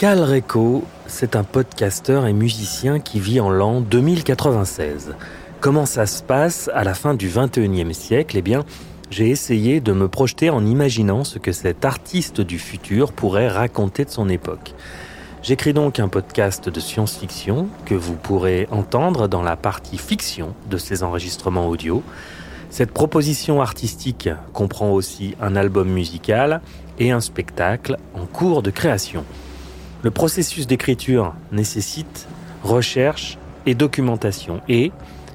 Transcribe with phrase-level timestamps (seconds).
[0.00, 5.14] Calreco, c'est un podcasteur et musicien qui vit en l'an 2096.
[5.60, 8.38] Comment ça se passe à la fin du 21e siècle?
[8.38, 8.64] Eh bien,
[9.10, 14.06] j'ai essayé de me projeter en imaginant ce que cet artiste du futur pourrait raconter
[14.06, 14.74] de son époque.
[15.42, 20.78] J'écris donc un podcast de science-fiction que vous pourrez entendre dans la partie fiction de
[20.78, 22.02] ces enregistrements audio.
[22.70, 26.62] Cette proposition artistique comprend aussi un album musical
[26.98, 29.26] et un spectacle en cours de création.
[30.02, 32.26] Le processus d'écriture nécessite
[32.62, 34.92] recherche et documentation et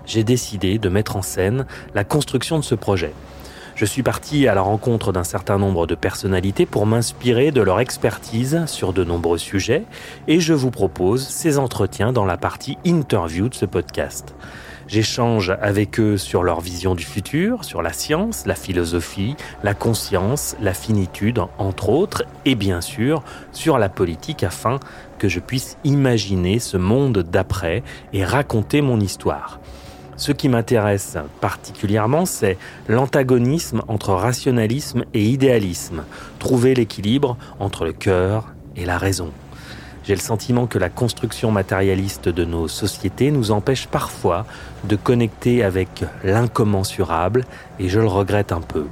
[0.08, 3.13] j'ai décidé de mettre en scène la construction de ce projet.
[3.75, 7.80] Je suis parti à la rencontre d'un certain nombre de personnalités pour m'inspirer de leur
[7.80, 9.83] expertise sur de nombreux sujets
[10.27, 14.33] et je vous propose ces entretiens dans la partie interview de ce podcast.
[14.88, 20.55] J'échange avec eux sur leur vision du futur, sur la science, la philosophie, la conscience,
[20.61, 24.80] la finitude, entre autres, et bien sûr sur la politique afin
[25.17, 27.81] que je puisse imaginer ce monde d'après
[28.14, 29.59] et raconter mon histoire.
[30.17, 36.03] Ce qui m'intéresse particulièrement, c'est l'antagonisme entre rationalisme et idéalisme,
[36.39, 39.31] trouver l'équilibre entre le cœur et la raison.
[40.06, 44.45] J'ai le sentiment que la construction matérialiste de nos sociétés nous empêche parfois
[44.84, 47.44] de connecter avec l'incommensurable,
[47.80, 48.86] et je le regrette un peu.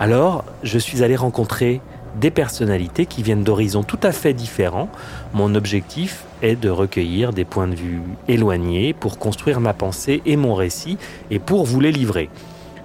[0.00, 1.82] Alors, je suis allé rencontrer
[2.18, 4.88] des personnalités qui viennent d'horizons tout à fait différents.
[5.34, 10.36] Mon objectif est de recueillir des points de vue éloignés pour construire ma pensée et
[10.36, 10.96] mon récit
[11.30, 12.30] et pour vous les livrer.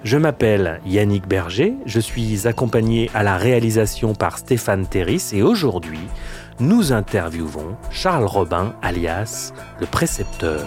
[0.04, 6.00] Je m'appelle Yannick Berger, je suis accompagné à la réalisation par Stéphane Terris et aujourd'hui,
[6.60, 10.66] nous interviewons Charles Robin alias le précepteur.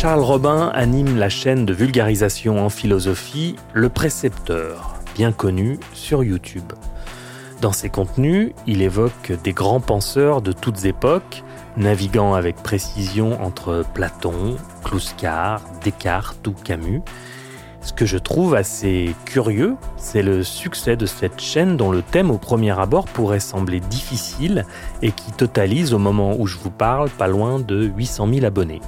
[0.00, 6.72] Charles Robin anime la chaîne de vulgarisation en philosophie Le Précepteur, bien connu sur YouTube.
[7.60, 11.44] Dans ses contenus, il évoque des grands penseurs de toutes époques,
[11.76, 17.02] naviguant avec précision entre Platon, Kluskar, Descartes ou Camus.
[17.82, 22.30] Ce que je trouve assez curieux, c'est le succès de cette chaîne dont le thème
[22.30, 24.64] au premier abord pourrait sembler difficile
[25.02, 28.80] et qui totalise au moment où je vous parle pas loin de 800 000 abonnés.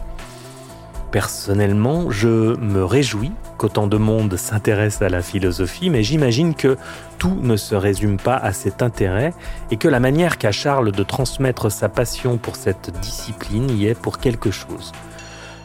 [1.11, 3.33] Personnellement, je me réjouis
[3.63, 6.77] qu'autant de monde s'intéresse à la philosophie, mais j'imagine que
[7.19, 9.33] tout ne se résume pas à cet intérêt
[9.71, 13.95] et que la manière qu'a Charles de transmettre sa passion pour cette discipline y est
[13.95, 14.91] pour quelque chose.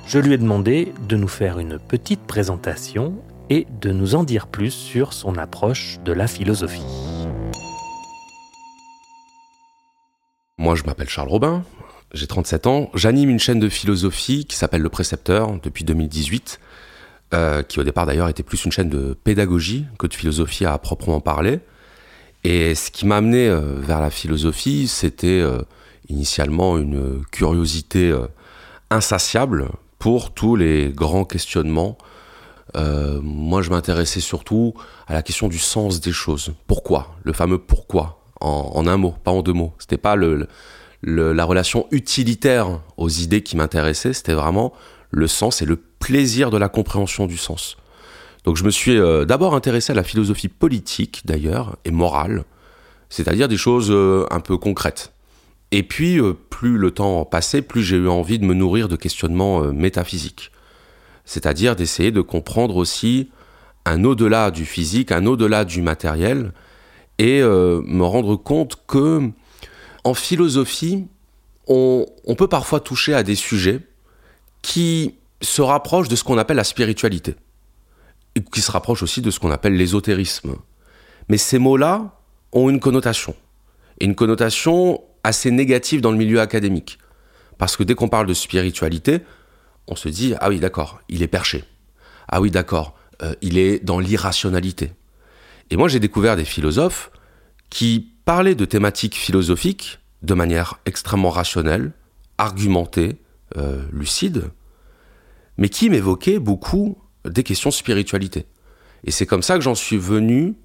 [0.06, 3.16] Je lui ai demandé de nous faire une petite présentation
[3.50, 6.85] et de nous en dire plus sur son approche de la philosophie.
[10.59, 11.64] Moi, je m'appelle Charles Robin,
[12.14, 12.90] j'ai 37 ans.
[12.94, 16.59] J'anime une chaîne de philosophie qui s'appelle Le Précepteur depuis 2018,
[17.33, 20.77] euh, qui au départ d'ailleurs était plus une chaîne de pédagogie que de philosophie à
[20.77, 21.59] proprement parler.
[22.45, 25.57] Et ce qui m'a amené euh, vers la philosophie, c'était euh,
[26.07, 28.17] initialement une curiosité
[28.89, 29.67] insatiable
[29.99, 31.97] pour tous les grands questionnements.
[32.73, 34.73] moi, je m'intéressais surtout
[35.07, 36.53] à la question du sens des choses.
[36.66, 37.17] Pourquoi?
[37.23, 39.73] Le fameux pourquoi, en, un mot, pas en deux mots.
[39.79, 40.16] C'était pas
[41.03, 44.71] la relation utilitaire aux idées qui m'intéressaient, c'était vraiment
[45.12, 47.78] le sens et le plaisir de la compréhension du sens.
[48.43, 52.46] Donc je me suis euh, d'abord intéressé à la philosophie politique d'ailleurs et morale,
[53.09, 55.11] c'est-à-dire des choses euh, un peu concrètes.
[55.72, 58.96] Et puis euh, plus le temps passait, plus j'ai eu envie de me nourrir de
[58.96, 60.52] questionnements métaphysiques,
[61.26, 63.29] c'est-à-dire d'essayer de comprendre aussi
[63.85, 66.52] un au-delà du physique, un au-delà du matériel,
[67.20, 69.31] et me rendre compte que
[70.08, 71.05] en philosophie,
[71.67, 72.05] on,
[72.37, 73.81] peut parfois toucher à des sujets
[74.67, 77.37] qui se rapprochent de ce qu'on appelle la spiritualité,
[78.35, 80.58] et qui se rapprochent aussi de ce qu'on appelle l'ésotérisme.
[81.29, 82.19] Mais ces mots-là
[82.52, 83.34] ont une connotation,
[84.02, 86.99] et une connotation assez négative dans le milieu académique.
[87.58, 89.22] Parce que dès qu'on parle de spiritualité,
[89.87, 91.64] on se dit, ah oui d'accord, il est perché.
[92.28, 94.91] Ah oui d'accord, euh, il est dans l'irrationalité.
[95.69, 97.09] Et moi j'ai découvert des philosophes
[97.69, 101.93] qui parlaient de thématiques philosophiques de manière extrêmement rationnelle,
[102.37, 103.16] argumentée,
[103.55, 104.52] euh, lucide,
[105.57, 108.45] mais qui m'évoquaient beaucoup des questions de spiritualité.
[109.03, 110.55] Et c'est comme ça que j'en suis venu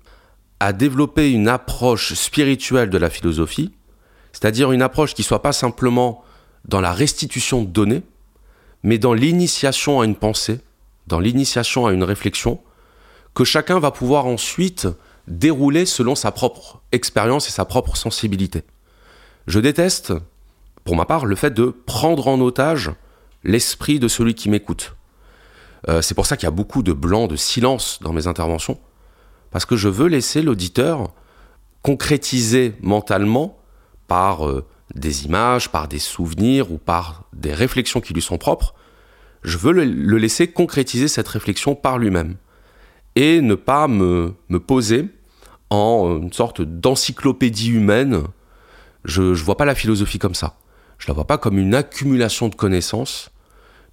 [0.60, 3.72] à développer une approche spirituelle de la philosophie,
[4.32, 6.22] c'est-à-dire une approche qui soit pas simplement
[6.64, 8.02] dans la restitution de données,
[8.82, 10.60] mais dans l'initiation à une pensée
[11.06, 12.60] dans l'initiation à une réflexion
[13.34, 14.88] que chacun va pouvoir ensuite
[15.28, 18.62] dérouler selon sa propre expérience et sa propre sensibilité.
[19.46, 20.12] Je déteste,
[20.84, 22.90] pour ma part, le fait de prendre en otage
[23.44, 24.96] l'esprit de celui qui m'écoute.
[25.88, 28.78] Euh, c'est pour ça qu'il y a beaucoup de blanc, de silence dans mes interventions,
[29.50, 31.12] parce que je veux laisser l'auditeur
[31.82, 33.58] concrétiser mentalement
[34.06, 38.74] par euh, des images, par des souvenirs ou par des réflexions qui lui sont propres,
[39.42, 42.36] je veux le, laisser concrétiser cette réflexion par lui-même
[43.16, 45.08] et ne pas me, me, poser
[45.70, 48.22] en une sorte d'encyclopédie humaine.
[49.04, 50.56] Je ne vois pas la philosophie comme ça.
[51.02, 53.32] Je la vois pas comme une accumulation de connaissances,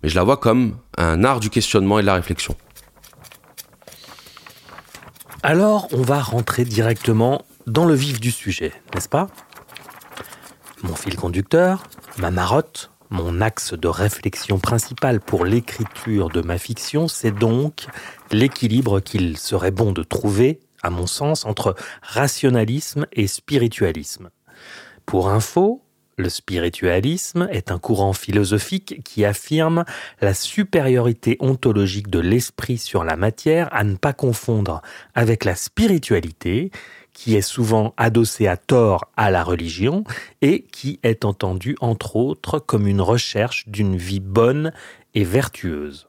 [0.03, 2.55] mais je la vois comme un art du questionnement et de la réflexion.
[5.41, 9.27] Alors, on va rentrer directement dans le vif du sujet, n'est-ce pas?
[10.83, 11.81] Mon fil conducteur,
[12.19, 17.87] ma marotte, mon axe de réflexion principal pour l'écriture de ma fiction, c'est donc
[18.29, 21.73] l'équilibre qu'il serait bon de trouver, à mon sens, entre
[22.03, 24.29] rationalisme et spiritualisme.
[25.07, 25.83] Pour info,
[26.19, 29.85] le spiritualisme est un courant philosophique qui affirme
[30.21, 34.81] la supériorité ontologique de l'esprit sur la matière à ne pas confondre
[35.15, 36.71] avec la spiritualité,
[37.13, 40.03] qui est souvent adossé à tort à la religion
[40.41, 44.73] et qui est entendu entre autres comme une recherche d'une vie bonne
[45.15, 46.08] et vertueuse.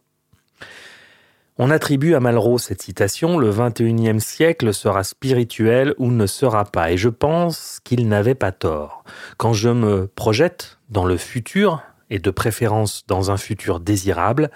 [1.63, 6.91] On attribue à Malraux cette citation Le XXIe siècle sera spirituel ou ne sera pas,
[6.91, 9.05] et je pense qu'il n'avait pas tort.
[9.37, 14.51] Quand je me projette dans le futur, et de préférence dans un futur désirable,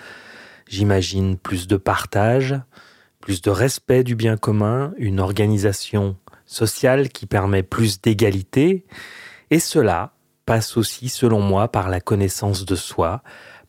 [0.66, 2.58] j'imagine plus de partage,
[3.20, 6.16] plus de respect du bien commun, une organisation
[6.46, 8.86] sociale qui permet plus d'égalité,
[9.50, 10.14] et cela
[10.46, 13.22] passe aussi, selon moi, par la connaissance de soi,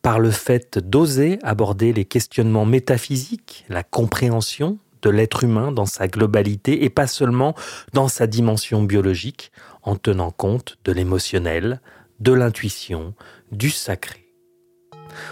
[0.06, 6.08] par le fait d'oser aborder les questionnements métaphysiques, la compréhension de l'être humain dans sa
[6.08, 7.56] globalité et pas seulement
[7.94, 11.82] dans sa dimension biologique, en tenant compte de l'émotionnel,
[12.20, 13.16] de l'intuition,
[13.52, 14.32] du sacré.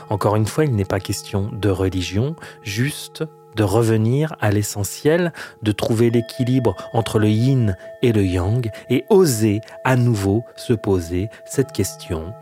[0.09, 3.23] Encore une fois, il n'est pas question de religion, juste
[3.55, 9.61] de revenir à l'essentiel, de trouver l'équilibre entre le yin et le yang et oser
[9.83, 12.33] à nouveau se poser cette question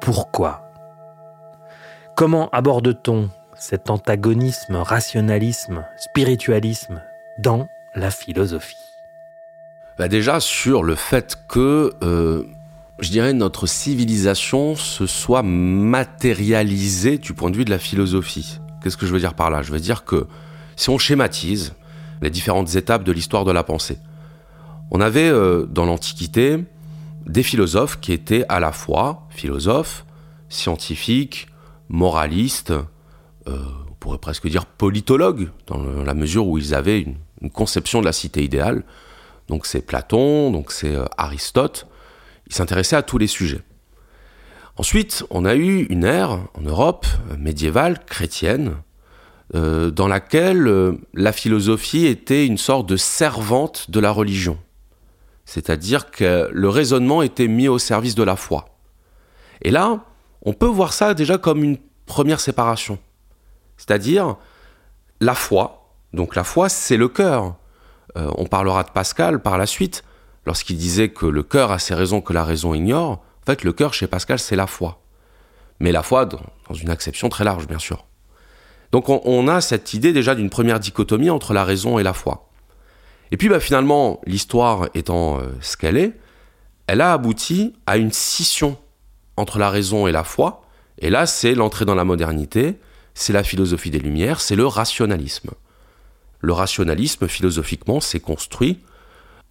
[0.00, 0.67] pourquoi?
[2.18, 7.00] Comment aborde-t-on cet antagonisme, rationalisme, spiritualisme
[7.38, 8.74] dans la philosophie?
[9.98, 12.42] Bah Déjà sur le fait que, euh,
[12.98, 18.58] je dirais, notre civilisation se soit matérialisée du point de vue de la philosophie.
[18.82, 19.62] Qu'est-ce que je veux dire par là?
[19.62, 20.26] Je veux dire que
[20.74, 21.74] si on schématise
[22.20, 24.00] les différentes étapes de l'histoire de la pensée,
[24.90, 26.64] on avait euh, dans l'Antiquité
[27.26, 30.04] des philosophes qui étaient à la fois philosophes,
[30.48, 31.46] scientifiques,
[31.88, 33.58] moralistes, euh,
[33.88, 37.16] on pourrait presque dire politologues, dans la mesure où ils avaient une,
[37.52, 38.82] conception de la cité idéale.
[39.46, 41.86] Donc c'est Platon, donc c'est euh, Aristote.
[42.48, 43.62] Ils s'intéressaient à tous les sujets.
[44.76, 48.76] Ensuite, on a eu une ère en Europe médiévale, chrétienne,
[49.54, 54.58] euh, dans laquelle euh, la philosophie était une sorte de servante de la religion.
[55.46, 58.66] C'est-à-dire que le raisonnement était mis au service de la foi.
[59.62, 60.04] Et là,
[60.48, 61.76] on peut voir ça déjà comme une
[62.06, 62.98] première séparation.
[63.76, 64.36] C'est-à-dire
[65.20, 65.92] la foi.
[66.14, 67.56] Donc la foi, c'est le cœur.
[68.16, 70.04] Euh, on parlera de Pascal par la suite,
[70.46, 73.10] lorsqu'il disait que le cœur a ses raisons que la raison ignore.
[73.42, 75.02] En fait, le cœur chez Pascal, c'est la foi.
[75.80, 78.06] Mais la foi dans une acception très large, bien sûr.
[78.90, 82.48] Donc on, a cette idée déjà d'une première dichotomie entre la raison et la foi.
[83.32, 86.18] Et puis bah, finalement, l'histoire étant euh, ce qu'elle est,
[86.86, 88.78] elle a abouti à une scission
[89.38, 90.62] entre la raison et la foi.
[90.98, 92.78] Et là, c'est l'entrée dans la modernité,
[93.14, 95.50] c'est la philosophie des Lumières, c'est le rationalisme.
[96.40, 98.80] Le rationalisme, philosophiquement, s'est construit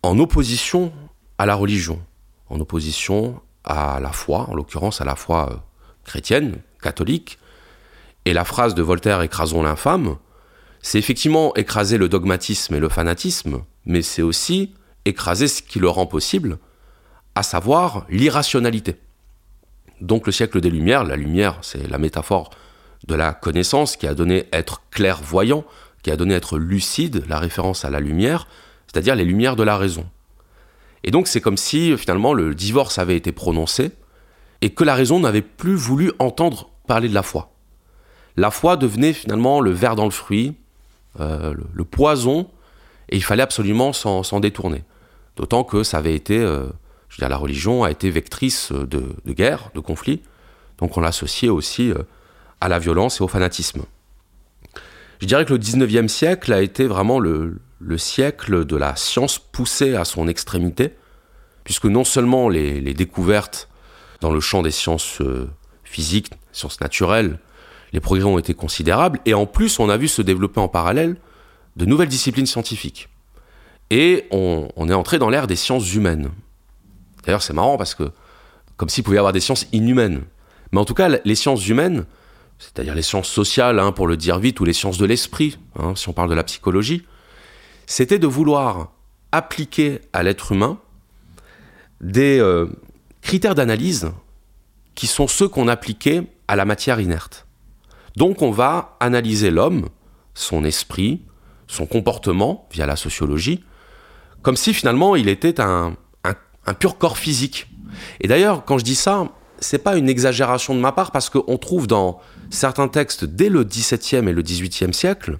[0.03, 0.91] en opposition
[1.37, 2.01] à la religion,
[2.49, 5.55] en opposition à la foi, en l'occurrence à la foi euh,
[6.03, 7.39] chrétienne, catholique,
[8.25, 10.17] et la phrase de Voltaire Écrasons l'infâme,
[10.81, 14.73] c'est effectivement écraser le dogmatisme et le fanatisme, mais c'est aussi
[15.05, 16.59] écraser ce qui le rend possible,
[17.35, 18.97] à savoir l'irrationalité.
[20.01, 22.49] Donc le siècle des Lumières, la lumière, c'est la métaphore
[23.07, 25.63] de la connaissance qui a donné être clairvoyant,
[26.03, 28.47] qui a donné être lucide, la référence à la lumière,
[28.87, 30.05] c'est-à-dire les lumières de la raison.
[31.03, 33.91] Et donc c'est comme si finalement le divorce avait été prononcé
[34.61, 37.51] et que la raison n'avait plus voulu entendre parler de la foi
[38.37, 40.55] la foi devenait finalement le ver dans le fruit,
[41.19, 42.47] euh, le, poison,
[43.09, 44.83] et il fallait absolument s'en détourner.
[45.35, 46.67] D'autant que ça avait été, euh,
[47.19, 50.21] la religion a été vectrice de, guerre, de conflits,
[50.77, 52.03] donc on l'associait aussi euh,
[52.61, 53.83] à la violence et au fanatisme.
[55.19, 59.39] Je dirais que le 19e siècle a été vraiment le, le siècle de la science
[59.39, 60.93] poussée à son extrémité,
[61.63, 63.67] puisque non seulement les, découvertes
[64.21, 65.49] dans le champ des sciences euh,
[65.83, 67.39] physiques, sciences naturelles,
[67.93, 71.17] les progrès ont été considérables, et en plus on a vu se développer en parallèle
[71.77, 73.09] de nouvelles disciplines scientifiques.
[73.89, 76.29] Et on est entré dans l'ère des sciences humaines.
[77.27, 78.09] D'ailleurs c'est marrant parce que,
[78.77, 80.23] comme s'il pouvait y avoir des sciences inhumaines.
[80.71, 82.05] Mais en tout cas, les sciences humaines,
[82.57, 85.93] c'est-à-dire les sciences sociales, hein, pour le dire vite, ou les sciences de l'esprit, hein,
[85.95, 87.05] si on parle de la psychologie,
[87.85, 88.93] c'était de vouloir
[89.33, 90.79] appliquer à l'être humain
[91.99, 92.67] des euh,
[93.21, 94.11] critères d'analyse
[94.95, 97.45] qui sont ceux qu'on appliquait à la matière inerte.
[98.15, 99.89] Donc on va analyser l'homme,
[100.33, 101.23] son esprit,
[101.67, 103.65] son comportement via la sociologie,
[104.43, 105.97] comme si finalement il était un,
[106.67, 107.67] un, pur corps physique.
[108.21, 109.27] Et d'ailleurs, quand je dis ça,
[109.59, 112.19] c'est pas une exagération de ma part parce qu'on trouve dans
[112.49, 115.39] certains textes dès le XVIIe et le XVIIIe siècle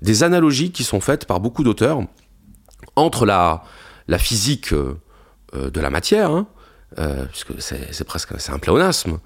[0.00, 2.00] des analogies qui sont faites par beaucoup d'auteurs
[2.96, 3.62] entre la,
[4.18, 4.98] physique euh,
[5.54, 6.46] euh, de la matière, hein,
[6.98, 9.18] euh, puisque c'est presque un pléonasme,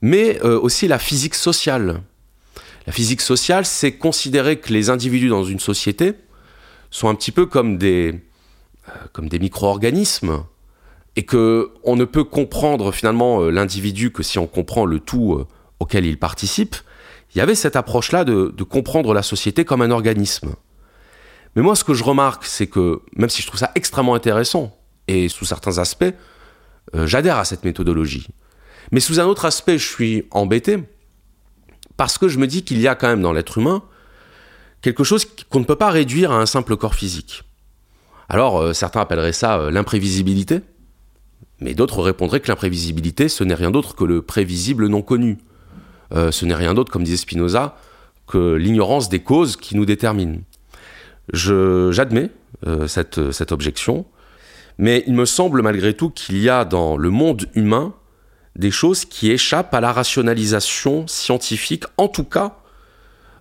[0.00, 2.02] mais aussi la physique sociale.
[2.86, 6.14] La physique sociale, c'est considérer que les individus dans une société
[6.90, 8.20] sont un petit peu comme des,
[9.12, 10.44] comme des micro-organismes
[11.16, 15.34] et que on ne peut comprendre finalement euh, l'individu que si on comprend le tout
[15.34, 15.46] euh,
[15.80, 16.76] auquel il participe.
[17.34, 20.54] Il y avait cette approche-là de, comprendre la société comme un organisme.
[21.54, 24.74] Mais moi, ce que je remarque, c'est que même si je trouve ça extrêmement intéressant
[25.08, 26.04] et sous certains aspects,
[26.94, 28.28] euh, j'adhère à cette méthodologie.
[28.92, 30.78] Mais sous un autre aspect, je suis embêté
[31.96, 33.82] parce que je me dis qu'il y a quand même dans l'être humain
[34.82, 37.42] quelque chose qu'on ne peut pas réduire à un simple corps physique.
[38.28, 40.60] Alors, certains appelleraient ça l'imprévisibilité,
[41.60, 45.38] mais d'autres répondraient que l'imprévisibilité, ce n'est rien d'autre que le prévisible non connu.
[46.14, 47.76] Euh, ce n'est rien d'autre, comme disait Spinoza,
[48.26, 50.40] que l'ignorance des causes qui nous déterminent.
[51.32, 52.30] J'admets
[52.66, 54.06] euh, cette, cette objection,
[54.78, 57.94] mais il me semble malgré tout qu'il y a dans le monde humain
[58.54, 61.84] des choses qui échappent à la rationalisation scientifique.
[61.96, 62.58] En tout cas,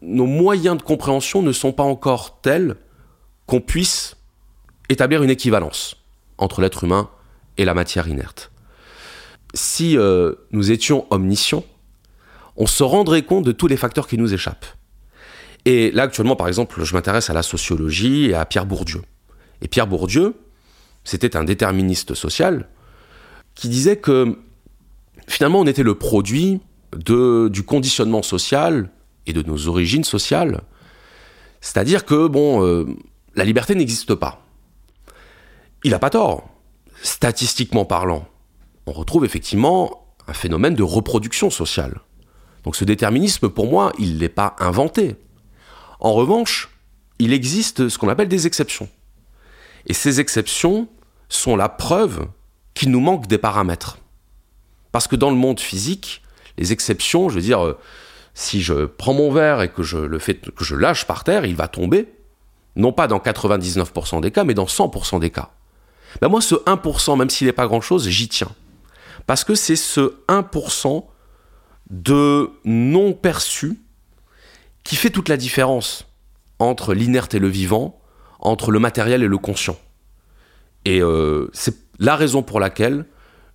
[0.01, 2.75] nos moyens de compréhension ne sont pas encore tels
[3.45, 4.17] qu'on puisse
[4.89, 5.97] établir une équivalence
[6.37, 7.09] entre l'être humain
[7.57, 8.51] et la matière inerte.
[9.53, 11.63] Si euh, nous étions omniscients,
[12.57, 14.65] on se rendrait compte de tous les facteurs qui nous échappent.
[15.65, 19.01] Et là, actuellement, par exemple, je m'intéresse à la sociologie et à Pierre Bourdieu.
[19.61, 20.35] Et Pierre Bourdieu,
[21.03, 22.67] c'était un déterministe social
[23.55, 24.37] qui disait que
[25.27, 26.61] finalement, on était le produit
[26.93, 28.89] du conditionnement social
[29.25, 30.61] et de nos origines sociales.
[31.61, 32.85] C'est-à-dire que, bon, euh,
[33.35, 34.45] la liberté n'existe pas.
[35.83, 36.49] Il n'a pas tort.
[37.01, 38.27] Statistiquement parlant,
[38.85, 41.99] on retrouve effectivement un phénomène de reproduction sociale.
[42.63, 45.15] Donc ce déterminisme, pour moi, il ne l'est pas inventé.
[45.99, 46.69] En revanche,
[47.19, 48.89] il existe ce qu'on appelle des exceptions.
[49.85, 50.87] Et ces exceptions
[51.29, 52.27] sont la preuve
[52.73, 53.99] qu'il nous manque des paramètres.
[54.91, 56.23] Parce que dans le monde physique,
[56.57, 57.77] les exceptions, je veux dire, euh,
[58.33, 61.45] si je prends mon verre et que je le fais, que je lâche par terre,
[61.45, 62.07] il va tomber.
[62.75, 65.51] Non pas dans 99% des cas, mais dans 100% des cas.
[66.21, 68.51] Ben moi, ce 1%, même s'il n'est pas grand-chose, j'y tiens.
[69.27, 71.05] Parce que c'est ce 1%
[71.89, 73.79] de non perçu
[74.83, 76.07] qui fait toute la différence
[76.59, 77.99] entre l'inerte et le vivant,
[78.39, 79.77] entre le matériel et le conscient.
[80.85, 83.05] Et euh, c'est la raison pour laquelle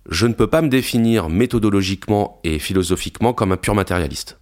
[0.09, 4.39] je ne peux pas me définir méthodologiquement et philosophiquement comme un pur matérialiste.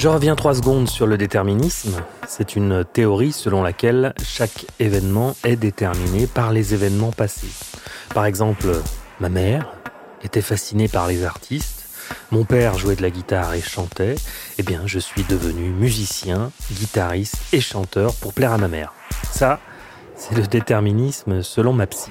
[0.00, 2.02] Je reviens trois secondes sur le déterminisme.
[2.26, 7.52] C'est une théorie selon laquelle chaque événement est déterminé par les événements passés.
[8.14, 8.80] Par exemple,
[9.20, 9.74] ma mère
[10.22, 11.86] était fascinée par les artistes,
[12.30, 14.14] mon père jouait de la guitare et chantait,
[14.56, 18.94] eh bien je suis devenu musicien, guitariste et chanteur pour plaire à ma mère.
[19.30, 19.60] Ça,
[20.16, 22.10] c'est le déterminisme selon ma psy.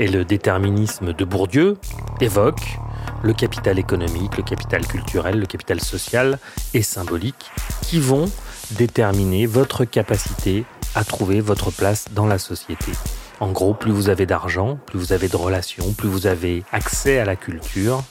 [0.00, 1.76] Et le déterminisme de Bourdieu
[2.22, 2.78] évoque
[3.22, 6.38] le capital économique, le capital culturel, le capital social
[6.72, 7.50] et symbolique
[7.82, 8.24] qui vont
[8.70, 10.64] déterminer votre capacité
[10.94, 12.92] à trouver votre place dans la société.
[13.40, 17.18] En gros, plus vous avez d'argent, plus vous avez de relations, plus vous avez accès
[17.18, 18.02] à la culture,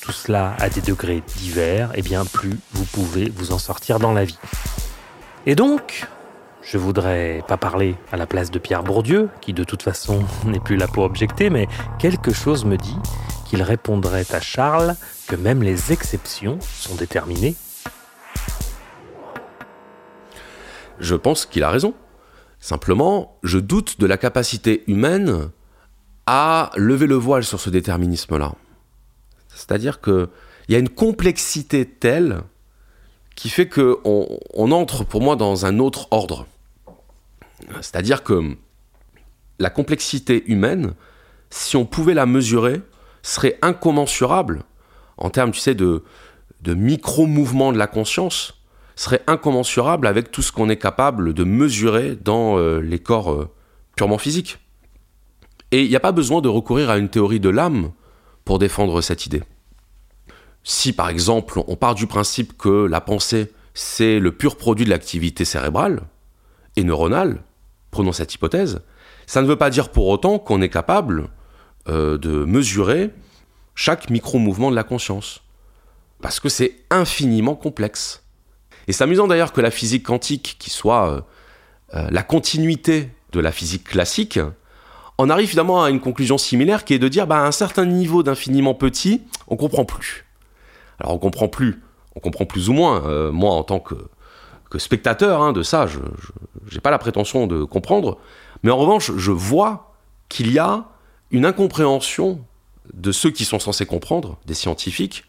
[0.00, 4.12] tout cela à des degrés divers, et bien plus vous pouvez vous en sortir dans
[4.12, 4.38] la vie.
[5.46, 6.08] Et donc,
[6.62, 10.60] je voudrais pas parler à la place de Pierre Bourdieu, qui de toute façon n'est
[10.60, 11.66] plus là pour objecter, mais
[11.98, 12.96] quelque chose me dit
[13.46, 14.94] qu'il répondrait à Charles
[15.26, 17.54] que même les exceptions sont déterminées.
[20.98, 21.94] Je pense qu'il a raison.
[22.60, 25.50] Simplement, je doute de la capacité humaine
[26.26, 28.52] à lever le voile sur ce déterminisme-là.
[29.48, 30.28] C'est-à-dire qu'il
[30.68, 32.42] y a une complexité telle
[33.42, 36.46] qui fait que on, entre pour moi dans un autre ordre.
[37.80, 38.56] C'est-à-dire que
[39.58, 40.94] la complexité humaine,
[41.50, 42.82] si on pouvait la mesurer,
[43.20, 44.62] serait incommensurable
[45.16, 46.04] en termes, tu sais, de,
[46.64, 48.62] micro-mouvements de la conscience,
[48.94, 53.50] serait incommensurable avec tout ce qu'on est capable de mesurer dans euh, les corps euh,
[53.96, 54.58] purement physiques.
[55.72, 57.90] Et il n'y a pas besoin de recourir à une théorie de l'âme
[58.44, 59.42] pour défendre cette idée.
[60.64, 64.90] Si par exemple on part du principe que la pensée c'est le pur produit de
[64.90, 66.02] l'activité cérébrale
[66.76, 67.42] et neuronale,
[67.90, 68.82] prenons cette hypothèse,
[69.26, 71.28] ça ne veut pas dire pour autant qu'on est capable
[71.88, 73.10] euh, de mesurer
[73.74, 75.42] chaque micro-mouvement de la conscience.
[76.20, 78.22] Parce que c'est infiniment complexe.
[78.86, 81.20] Et c'est amusant d'ailleurs que la physique quantique, qui soit euh,
[81.94, 84.38] euh, la continuité de la physique classique,
[85.18, 87.86] on arrive finalement à une conclusion similaire qui est de dire bah, à un certain
[87.86, 90.21] niveau d'infiniment petit, on comprend plus.
[91.02, 91.82] Alors on comprend plus,
[92.16, 93.04] on comprend plus ou moins.
[93.06, 93.96] Euh, moi, en tant que,
[94.78, 95.98] spectateur hein, de ça, je
[96.72, 98.18] n'ai pas la prétention de comprendre.
[98.62, 99.94] Mais en revanche, je vois
[100.30, 100.86] qu'il y a
[101.30, 102.40] une incompréhension
[102.94, 105.24] de ceux qui sont censés comprendre, des scientifiques,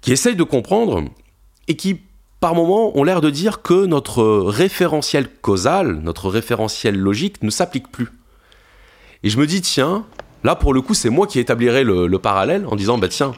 [0.00, 1.04] qui essayent de comprendre
[1.68, 2.00] et qui,
[2.40, 7.90] par moments, ont l'air de dire que notre référentiel causal, notre référentiel logique ne s'applique
[7.90, 8.08] plus.
[9.22, 10.04] Et je me dis, tiens,
[10.42, 13.32] là pour le coup, c'est moi qui établirai le, parallèle en disant, bah tiens,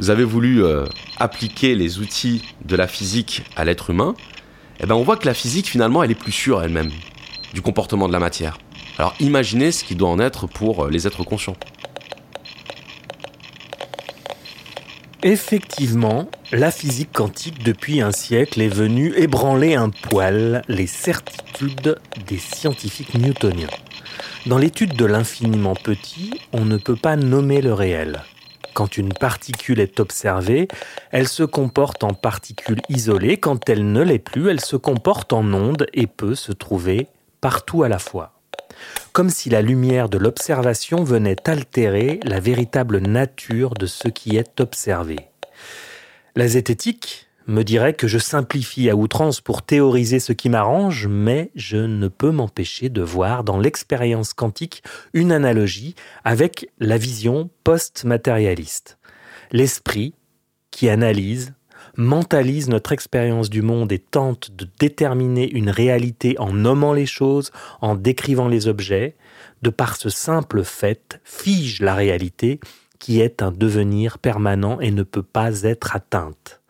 [0.00, 0.86] vous avez voulu euh,
[1.18, 4.14] appliquer les outils de la physique à l'être humain,
[4.80, 6.90] eh ben on voit que la physique finalement elle est plus sûre elle-même
[7.52, 8.58] du comportement de la matière.
[8.98, 11.56] Alors imaginez ce qui doit en être pour euh, les êtres conscients.
[15.22, 22.36] Effectivement, la physique quantique depuis un siècle est venue ébranler un poil les certitudes des
[22.36, 23.70] scientifiques newtoniens.
[24.44, 28.22] Dans l'étude de l'infiniment petit, on ne peut pas nommer le réel.
[28.74, 30.66] Quand une particule est observée,
[31.12, 33.36] elle se comporte en particule isolée.
[33.36, 37.06] Quand elle ne l'est plus, elle se comporte en onde et peut se trouver
[37.40, 38.32] partout à la fois.
[39.12, 44.60] Comme si la lumière de l'observation venait altérer la véritable nature de ce qui est
[44.60, 45.18] observé.
[46.34, 51.50] La zététique, me dirait que je simplifie à outrance pour théoriser ce qui m'arrange, mais
[51.54, 58.98] je ne peux m'empêcher de voir dans l'expérience quantique une analogie avec la vision post-matérialiste.
[59.52, 60.14] L'esprit
[60.70, 61.54] qui analyse,
[61.96, 67.52] mentalise notre expérience du monde et tente de déterminer une réalité en nommant les choses,
[67.80, 69.16] en décrivant les objets,
[69.62, 72.58] de par ce simple fait, fige la réalité
[72.98, 76.62] qui est un devenir permanent et ne peut pas être atteinte.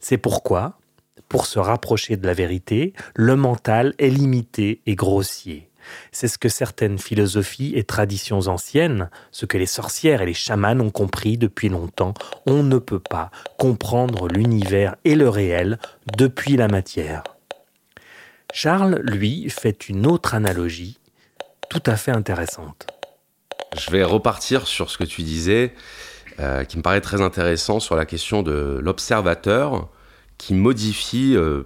[0.00, 0.78] C'est pourquoi,
[1.28, 5.68] pour se rapprocher de la vérité, le mental est limité et grossier.
[6.12, 10.78] C'est ce que certaines philosophies et traditions anciennes, ce que les sorcières et les chamans
[10.80, 12.14] ont compris depuis longtemps,
[12.46, 15.78] on ne peut pas comprendre l'univers et le réel
[16.16, 17.22] depuis la matière.
[18.52, 20.98] Charles, lui, fait une autre analogie
[21.68, 22.86] tout à fait intéressante.
[23.76, 25.74] Je vais repartir sur ce que tu disais
[26.40, 29.88] euh, qui me paraît très intéressant sur la question de l'observateur
[30.36, 31.64] qui modifie euh,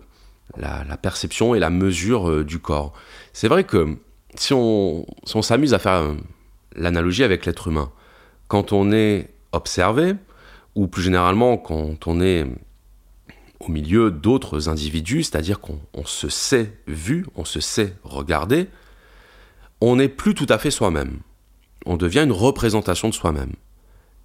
[0.56, 2.94] la, perception et la mesure euh, du corps.
[3.32, 3.98] C'est vrai que
[4.34, 6.14] si on s'amuse à faire
[6.74, 7.92] l'analogie avec l'être humain,
[8.48, 10.14] quand on est observé,
[10.74, 12.46] ou plus généralement quand on est
[13.60, 18.68] au milieu d'autres individus, c'est-à-dire qu'on se sait vu, on se sait regardé,
[19.80, 21.18] on n'est plus tout à fait soi-même.
[21.84, 23.52] On devient une représentation de soi-même.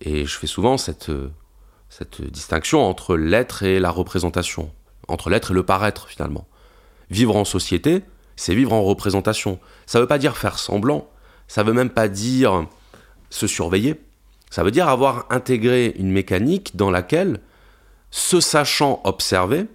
[0.01, 1.11] Et je fais souvent cette,
[1.89, 4.71] cette distinction entre l'être et la représentation,
[5.07, 6.47] entre l'être et le paraître finalement.
[7.09, 8.03] Vivre en société,
[8.35, 9.59] c'est vivre en représentation.
[9.85, 11.09] Ça ne veut pas dire faire semblant,
[11.47, 12.67] ça ne veut même pas dire
[13.29, 13.99] se surveiller,
[14.49, 17.41] ça veut dire avoir intégré une mécanique dans laquelle,
[18.11, 19.65] se sachant observer,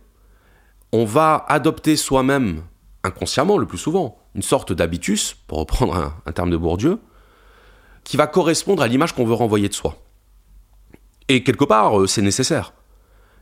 [0.92, 2.62] on va adopter soi-même,
[3.04, 7.00] inconsciemment le plus souvent, une sorte d'habitus, pour reprendre un terme de Bourdieu,
[8.04, 10.01] qui va correspondre à l'image qu'on veut renvoyer de soi.
[11.28, 12.72] Et quelque part, euh, c'est nécessaire.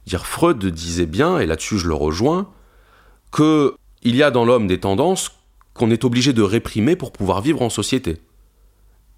[0.06, 2.50] Dire Freud disait bien, et là-dessus je le rejoins,
[3.30, 5.32] que il y a dans l'homme des tendances
[5.74, 8.18] qu'on est obligé de réprimer pour pouvoir vivre en société.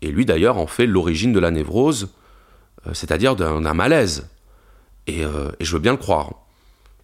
[0.01, 2.11] Et lui d'ailleurs en fait l'origine de la névrose,
[2.87, 4.29] euh, c'est-à-dire d'un malaise.
[5.09, 6.33] Euh, et, je veux bien le croire.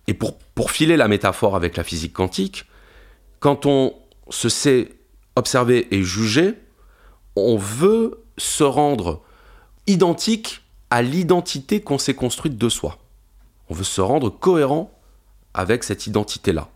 [0.06, 2.64] Et pour, pour filer la métaphore avec la physique quantique,
[3.40, 3.94] quand on
[4.30, 4.90] se sait
[5.36, 6.54] observer et juger,
[7.36, 9.22] on veut se rendre
[9.86, 12.98] identique à l'identité qu'on s'est construite de soi.
[13.68, 14.90] On veut se rendre cohérent
[15.54, 16.68] avec cette identité-là.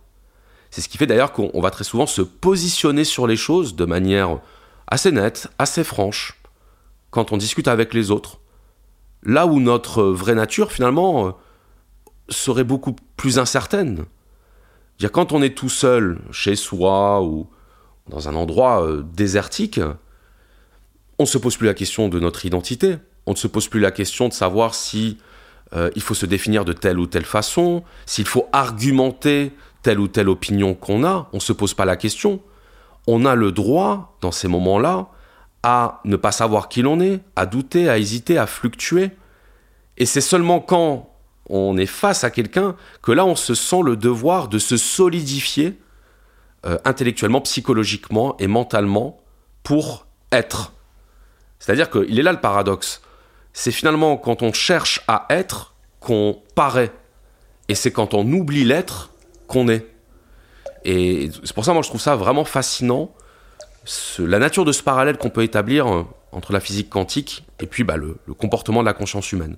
[0.71, 3.85] C'est ce qui fait d'ailleurs qu'on va très souvent se positionner sur les choses de
[3.85, 4.39] manière
[4.87, 6.39] assez nette, assez franche,
[7.11, 8.39] quand on discute avec les autres.
[9.23, 11.31] Là où notre vraie nature, finalement, euh,
[12.29, 14.05] serait beaucoup plus incertaine.
[15.11, 17.47] Quand on est tout seul chez soi ou
[18.09, 19.79] dans un endroit euh, désertique,
[21.19, 22.97] on ne se pose plus la question de notre identité.
[23.25, 25.17] On ne se pose plus la question de savoir si
[25.75, 30.07] euh, il faut se définir de telle ou telle façon, s'il faut argumenter telle ou
[30.07, 31.29] telle opinion qu'on a.
[31.33, 32.39] On ne se pose pas la question.
[33.07, 35.07] On a le droit, dans ces moments-là,
[35.63, 39.11] à ne pas savoir qui l'on est, à douter, à hésiter, à fluctuer.
[39.97, 41.09] Et c'est seulement quand
[41.49, 45.77] on est face à quelqu'un que là on se sent le devoir de se solidifier
[46.65, 49.21] euh, intellectuellement, psychologiquement et mentalement
[49.63, 50.73] pour être.
[51.59, 53.01] C'est-à-dire qu'il est là le paradoxe.
[53.53, 56.91] C'est finalement quand on cherche à être qu'on paraît.
[57.69, 59.11] Et c'est quand on oublie l'être
[59.47, 59.85] qu'on est.
[60.83, 63.13] Et c'est pour ça, moi, je trouve ça vraiment fascinant,
[64.19, 67.83] la nature de ce parallèle qu'on peut établir euh, entre la physique quantique et puis
[67.83, 69.57] bah, le comportement de la conscience humaine.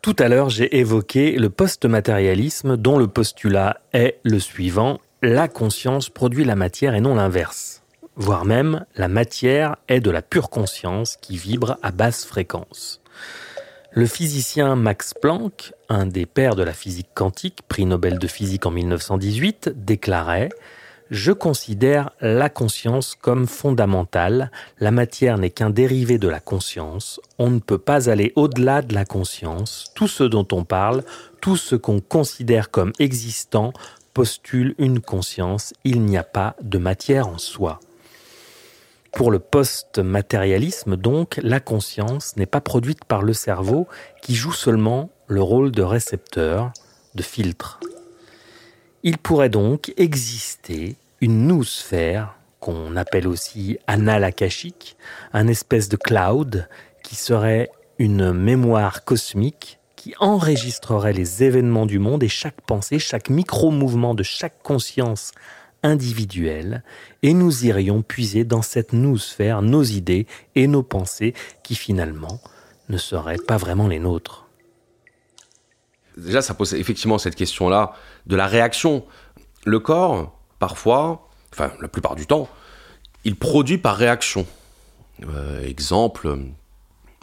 [0.00, 6.08] Tout à l'heure, j'ai évoqué le post-matérialisme dont le postulat est le suivant, la conscience
[6.08, 7.77] produit la matière et non l'inverse.
[8.20, 13.00] Voire même, la matière est de la pure conscience qui vibre à basse fréquence.
[13.92, 18.66] Le physicien Max Planck, un des pères de la physique quantique, prix Nobel de physique
[18.66, 20.48] en 1918, déclarait
[21.10, 24.50] je considère la conscience comme fondamentale.
[24.78, 27.20] La matière n'est qu'un dérivé de la conscience.
[27.38, 29.92] On ne peut pas aller au-delà de la conscience.
[29.94, 31.04] Tout ce dont on parle,
[31.40, 33.72] tout ce qu'on considère comme existant,
[34.12, 35.72] postule une conscience.
[35.84, 37.80] Il n'y a pas de matière en soi.
[39.12, 43.88] Pour le post-matérialisme, donc, la conscience n'est pas produite par le cerveau
[44.22, 46.72] qui joue seulement le rôle de récepteur,
[47.14, 47.80] de filtre.
[49.02, 54.96] Il pourrait donc exister une noosphère, qu'on appelle aussi anal akashique,
[55.32, 56.68] un espèce de cloud
[57.02, 63.30] qui serait une mémoire cosmique qui enregistrerait les événements du monde et chaque pensée, chaque
[63.30, 65.32] micro-mouvement de chaque conscience
[65.82, 66.82] individuelle,
[67.22, 72.40] et nous irions puiser dans cette noosphère nos idées et nos pensées qui finalement
[72.88, 74.48] ne seraient pas vraiment les nôtres
[76.18, 77.92] déjà, ça pose effectivement cette question-là
[78.26, 79.04] de la réaction.
[79.64, 82.48] Le corps, parfois, enfin la plupart du temps,
[83.24, 84.46] il produit par réaction.
[85.28, 86.36] Euh, exemple,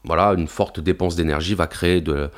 [0.03, 2.29] voilà, une forte dépense d'énergie va créer de,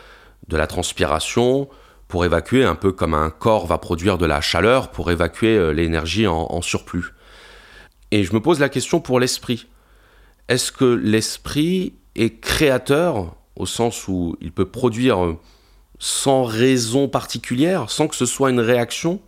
[0.50, 1.68] la transpiration
[2.08, 5.72] pour évacuer, un peu comme un corps va produire de la chaleur pour évacuer euh,
[5.72, 7.14] l'énergie en, en surplus.
[8.12, 9.68] Et je me pose la question pour l'esprit.
[10.48, 15.36] Est-ce que l'esprit est créateur au sens où il peut produire
[16.00, 19.20] sans raison particulière, sans que ce soit une réaction?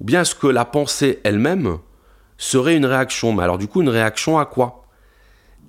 [0.00, 1.78] Ou bien est-ce que la pensée elle-même
[2.38, 3.34] serait une réaction?
[3.34, 4.86] Mais alors du coup, une réaction à quoi?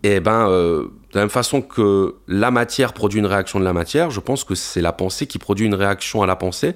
[0.03, 3.73] Eh bien, euh, de la même façon que la matière produit une réaction de la
[3.73, 6.75] matière, je pense que c'est la pensée qui produit une réaction à la pensée.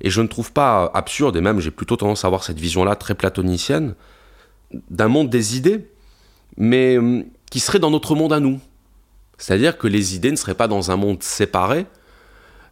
[0.00, 2.94] Et je ne trouve pas absurde, et même j'ai plutôt tendance à avoir cette vision-là
[2.94, 3.94] très platonicienne,
[4.90, 5.90] d'un monde des idées,
[6.56, 8.60] mais hum, qui serait dans notre monde à nous.
[9.38, 11.86] C'est-à-dire que les idées ne seraient pas dans un monde séparé,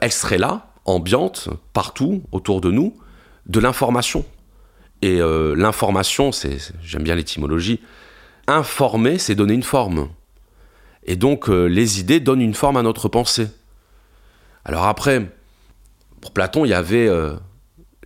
[0.00, 2.94] elle serait là, ambiante, partout, autour de nous,
[3.46, 4.24] de l'information.
[5.02, 7.80] Et euh, l'information, c'est, j'aime bien l'étymologie,
[8.46, 10.08] informer, c'est donner une forme.
[11.04, 13.48] Et donc euh, les idées donnent une forme à notre pensée.
[14.64, 15.30] Alors après,
[16.20, 17.34] pour Platon, il y avait euh,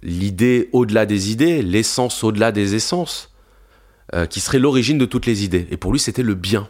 [0.02, 3.28] l'idée au-delà des idées, l'essence au-delà des essences,
[4.28, 5.68] qui serait l'origine de toutes les idées.
[5.70, 6.68] Et pour lui, c'était le bien.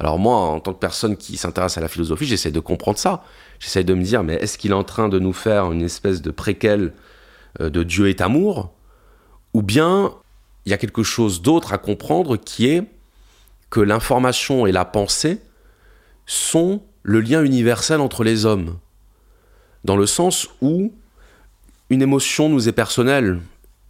[0.00, 3.24] Alors moi, en tant que personne qui s'intéresse à la philosophie, j'essaie de comprendre ça.
[3.58, 6.22] J'essaie de me dire, mais est-ce qu'il est en train de nous faire une espèce
[6.22, 6.92] de préquel
[7.60, 8.72] euh, de Dieu est amour?
[9.54, 10.14] Ou bien
[10.68, 12.82] il y a quelque chose d'autre à comprendre qui est
[13.70, 15.40] que l'information et la pensée
[16.26, 18.76] sont le lien universel entre les hommes.
[19.84, 20.92] Dans le sens où
[21.88, 23.40] une émotion nous est personnelle,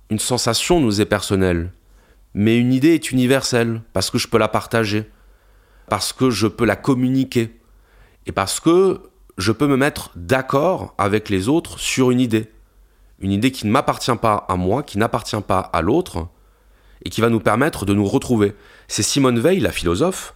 [0.08, 1.72] une sensation nous est personnelle,
[2.32, 5.10] mais une idée est universelle parce que je peux la partager
[5.88, 7.58] parce que je peux la communiquer
[8.26, 9.00] et parce que
[9.36, 12.52] je peux me mettre d'accord avec les autres sur une idée.
[13.18, 16.28] Une idée qui ne m'appartient pas à moi, qui n'appartient pas à l'autre,
[17.04, 18.54] et qui va nous permettre de nous retrouver.
[18.88, 20.34] C'est Simone Veil, la philosophe,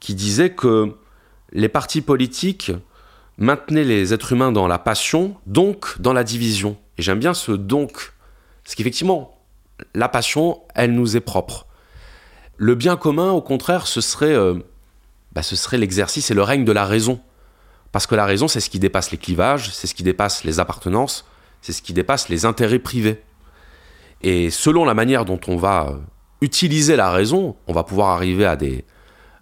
[0.00, 0.94] qui disait que
[1.52, 2.72] les partis politiques
[3.38, 6.76] maintenaient les êtres humains dans la passion, donc dans la division.
[6.98, 8.12] Et j'aime bien ce donc,
[8.64, 9.38] parce qu'effectivement,
[9.94, 11.66] la passion, elle nous est propre.
[12.56, 14.54] Le bien commun, au contraire, ce serait, euh,
[15.32, 17.20] bah, ce serait l'exercice et le règne de la raison.
[17.92, 20.60] Parce que la raison, c'est ce qui dépasse les clivages, c'est ce qui dépasse les
[20.60, 21.24] appartenances,
[21.62, 23.22] c'est ce qui dépasse les intérêts privés.
[24.22, 25.96] Et selon la manière dont on va euh,
[26.40, 28.84] utiliser la raison, on va pouvoir arriver à des,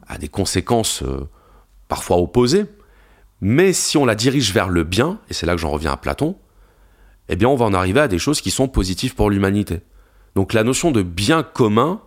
[0.07, 1.29] à des conséquences euh,
[1.89, 2.67] parfois opposées.
[3.41, 5.97] Mais si on la dirige vers le bien, et c'est là que j'en reviens à
[5.97, 6.37] Platon,
[7.29, 9.81] eh bien on va en arriver à des choses qui sont positives pour l'humanité.
[10.35, 12.01] Donc la notion de bien commun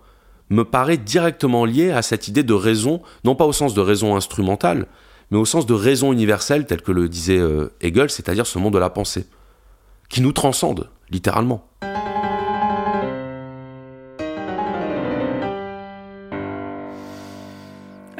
[0.49, 4.15] me paraît directement liée à cette idée de raison, non pas au sens de raison
[4.15, 4.87] instrumentale,
[5.31, 8.73] mais au sens de raison universelle, tel que le disait euh, Hegel, c'est-à-dire ce monde
[8.73, 9.27] de la pensée,
[10.09, 11.69] qui nous transcende, littéralement.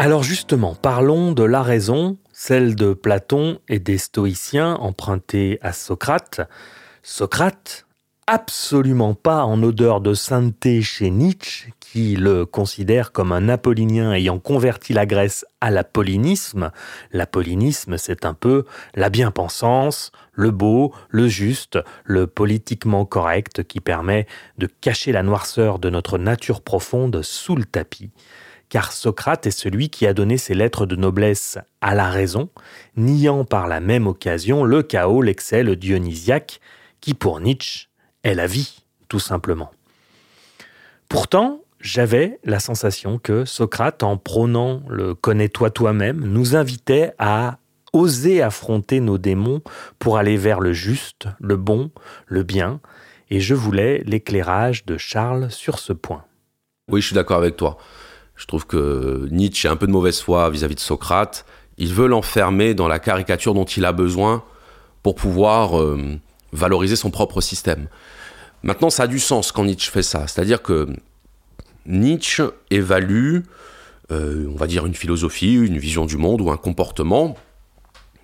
[0.02, 6.40] Alors justement, parlons de la raison, celle de Platon et des stoïciens empruntés à Socrate.
[7.04, 7.86] Socrate,
[8.26, 14.40] absolument pas en odeur de sainteté chez Nietzsche, qui le considère comme un apollinien ayant
[14.40, 16.72] converti la Grèce à l'apollinisme.
[17.12, 18.64] L'apollinisme, c'est un peu
[18.96, 25.78] la bien-pensance, le beau, le juste, le politiquement correct qui permet de cacher la noirceur
[25.78, 28.12] de notre nature profonde sous le tapis
[28.70, 32.50] car Socrate est celui qui a donné ses lettres de noblesse à la raison,
[32.96, 36.60] niant par la même occasion le chaos, l'excès, le dionysiaque,
[37.02, 37.88] qui pour Nietzsche
[38.24, 39.72] est la vie, tout simplement.
[41.08, 47.58] Pourtant, j'avais la sensation que Socrate, en prônant le connais-toi toi-même, nous invitait à
[47.94, 49.62] oser affronter nos démons
[49.98, 51.90] pour aller vers le juste, le bon,
[52.28, 52.82] le bien,
[53.32, 56.26] et je voulais l'éclairage de Charles sur ce point.
[56.90, 57.78] Oui, je suis d'accord avec toi.
[58.40, 61.46] Je trouve que Nietzsche a un peu de mauvaise foi vis-à-vis de Socrate.
[61.78, 64.44] Il veut l'enfermer dans la caricature dont il a besoin
[65.04, 66.18] pour pouvoir euh,
[66.54, 67.88] valoriser son propre système.
[68.64, 70.26] Maintenant, ça a du sens quand Nietzsche fait ça.
[70.26, 70.88] C'est-à-dire que
[71.86, 73.40] Nietzsche évalue,
[74.12, 77.36] euh, on va dire, une philosophie, une vision du monde ou un comportement,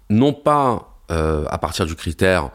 [0.10, 2.52] non pas euh, à partir du critère,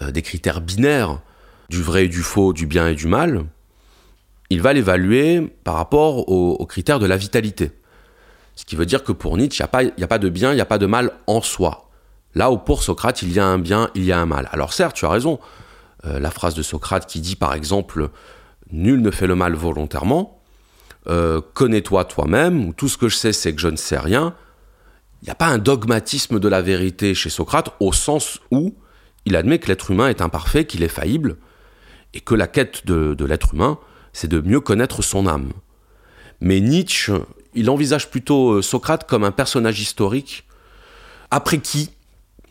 [0.00, 1.20] des critères binaires,
[1.68, 3.44] du vrai et du faux, du bien et du mal,
[4.50, 7.72] il va l'évaluer par rapport aux, critères de la vitalité.
[8.54, 10.60] Ce qui veut dire que pour Nietzsche, il n'y a, pas de bien, il n'y
[10.60, 11.90] a pas de mal en soi.
[12.34, 14.48] Là où pour Socrate, il y a un bien, il y a un mal.
[14.52, 15.38] Alors certes, tu as raison,
[16.04, 18.10] euh, la phrase de Socrate qui dit par exemple
[18.72, 20.42] «Nul ne fait le mal volontairement
[21.08, 24.34] euh, Connais-toi toi-même» ou «Tout ce que je sais, c'est que je ne sais rien»,
[25.22, 28.74] il n'y a pas un dogmatisme de la vérité chez Socrate au sens où
[29.24, 31.38] il admet que l'être humain est imparfait, qu'il est faillible,
[32.14, 33.78] et que la quête de l'être humain,
[34.16, 35.52] c'est de mieux connaître son âme.
[36.40, 37.12] Mais Nietzsche,
[37.52, 40.46] il envisage plutôt euh, Socrate comme un personnage historique,
[41.30, 41.90] après qui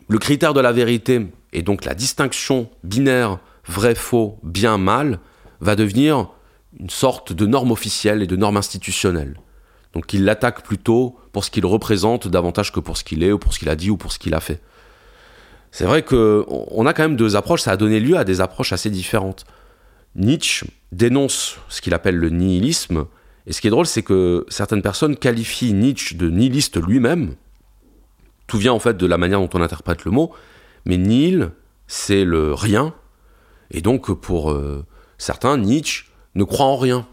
[0.06, 5.18] le critère de la vérité, et donc la distinction binaire vrai-faux, bien-mal,
[5.60, 6.28] va devenir
[6.78, 9.40] une sorte de norme officielle et de norme institutionnelle.
[9.92, 13.40] Donc il l'attaque plutôt pour ce qu'il représente davantage que pour ce qu'il est, ou
[13.40, 14.60] pour ce qu'il a dit, ou pour ce qu'il a fait.
[15.72, 18.72] C'est vrai qu'on a quand même deux approches, ça a donné lieu à des approches
[18.72, 19.46] assez différentes.
[20.14, 23.06] Nietzsche dénonce ce qu'il appelle le nihilisme.
[23.46, 27.34] Et ce qui est drôle, c'est que certaines personnes qualifient Nietzsche de nihiliste lui-même.
[28.46, 30.32] Tout vient en fait de la manière dont on interprète le mot.
[30.84, 31.50] Mais nihil,
[31.86, 32.94] c'est le rien.
[33.70, 34.84] Et donc pour euh,
[35.18, 37.06] certains, Nietzsche ne croit en rien.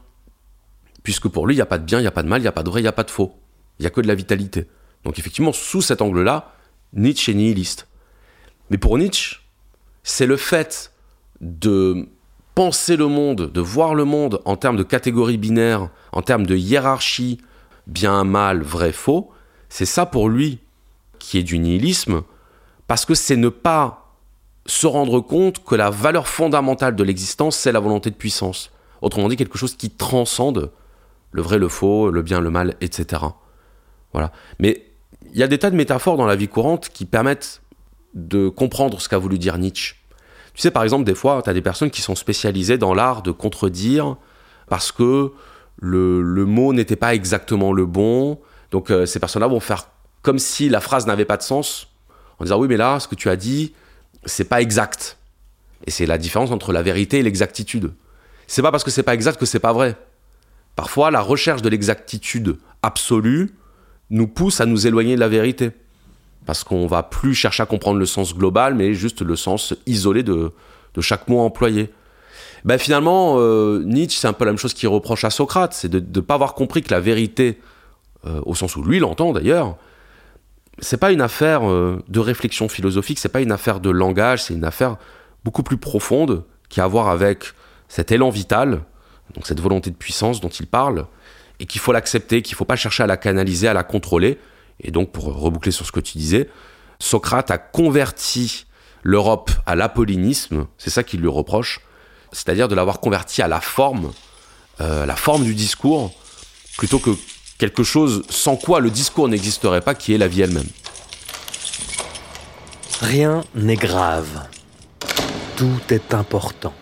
[1.01, 2.39] Puisque pour lui, il n'y a pas de bien, il n'y a pas de mal,
[2.39, 3.35] il n'y a pas de vrai, il n'y a pas de faux.
[3.79, 4.67] Il n'y a que de la vitalité.
[5.03, 6.53] Donc effectivement, sous cet angle-là,
[6.93, 7.87] Nietzsche est nihiliste.
[8.69, 9.41] Mais pour Nietzsche,
[10.03, 10.93] c'est le fait
[11.41, 12.07] de
[12.55, 16.55] penser le monde, de voir le monde en termes de catégories binaires, en termes de
[16.55, 17.39] hiérarchie,
[17.87, 19.31] bien, mal, vrai, faux,
[19.69, 20.59] c'est ça pour lui
[21.19, 22.23] qui est du nihilisme,
[22.87, 24.15] parce que c'est ne pas
[24.65, 28.71] se rendre compte que la valeur fondamentale de l'existence, c'est la volonté de puissance.
[29.01, 30.71] Autrement dit, quelque chose qui transcende
[31.31, 33.23] le vrai, le faux, le bien, le mal, etc.
[34.13, 34.31] Voilà.
[34.59, 34.85] Mais
[35.33, 37.61] il y a des tas de métaphores dans la vie courante qui permettent
[38.13, 39.95] de comprendre ce qu'a voulu dire Nietzsche.
[40.53, 43.21] Tu sais, par exemple, des fois, tu as des personnes qui sont spécialisées dans l'art
[43.23, 44.17] de contredire
[44.67, 45.31] parce que
[45.79, 48.39] le, mot n'était pas exactement le bon.
[48.71, 49.87] Donc, euh, ces personnes-là vont faire
[50.21, 51.87] comme si la phrase n'avait pas de sens
[52.39, 53.73] en disant oui, mais là, ce que tu as dit,
[54.25, 55.17] c'est pas exact.
[55.85, 57.91] Et c'est la différence entre la vérité et l'exactitude.
[58.47, 59.97] C'est pas parce que c'est pas exact que c'est pas vrai.
[60.75, 63.51] Parfois, la recherche de l'exactitude absolue
[64.09, 65.71] nous pousse à nous éloigner de la vérité
[66.45, 70.23] parce qu'on va plus chercher à comprendre le sens global, mais juste le sens isolé
[70.23, 70.51] de,
[70.99, 71.89] chaque mot employé.
[72.65, 75.89] Ben finalement, euh, Nietzsche, c'est un peu la même chose qu'il reproche à Socrate, c'est
[75.89, 77.59] de ne pas avoir compris que la vérité,
[78.25, 79.75] euh, au sens où lui l'entend d'ailleurs,
[80.79, 84.53] c'est pas une affaire euh, de réflexion philosophique, c'est pas une affaire de langage, c'est
[84.53, 84.97] une affaire
[85.43, 87.53] beaucoup plus profonde qui a à voir avec
[87.87, 88.81] cet élan vital,
[89.35, 91.05] donc cette volonté de puissance dont il parle,
[91.59, 94.39] et qu'il faut l'accepter, qu'il faut pas chercher à la canaliser, à la contrôler,
[94.79, 96.49] et donc, pour reboucler sur ce que tu disais,
[96.99, 98.65] Socrate a converti
[99.01, 101.81] l'Europe à l'apollinisme, c'est ça qu'il lui reproche,
[102.31, 104.13] c'est-à-dire de l'avoir converti à la forme,
[104.81, 106.11] euh, la forme du discours,
[106.77, 107.11] plutôt que
[107.57, 110.69] quelque chose sans quoi le discours n'existerait pas, qui est la vie elle-même.
[113.01, 114.47] Rien n'est grave.
[115.57, 116.73] Tout est important.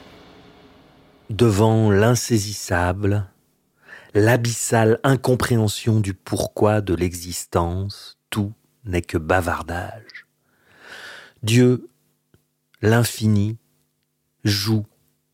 [1.30, 3.31] Devant l'insaisissable,
[4.13, 8.54] l'abyssale incompréhension du pourquoi de l'existence, tout
[8.86, 10.28] n'est que bavardage.
[11.43, 11.89] Dieu,
[12.82, 13.58] l'infini,
[14.43, 14.86] joue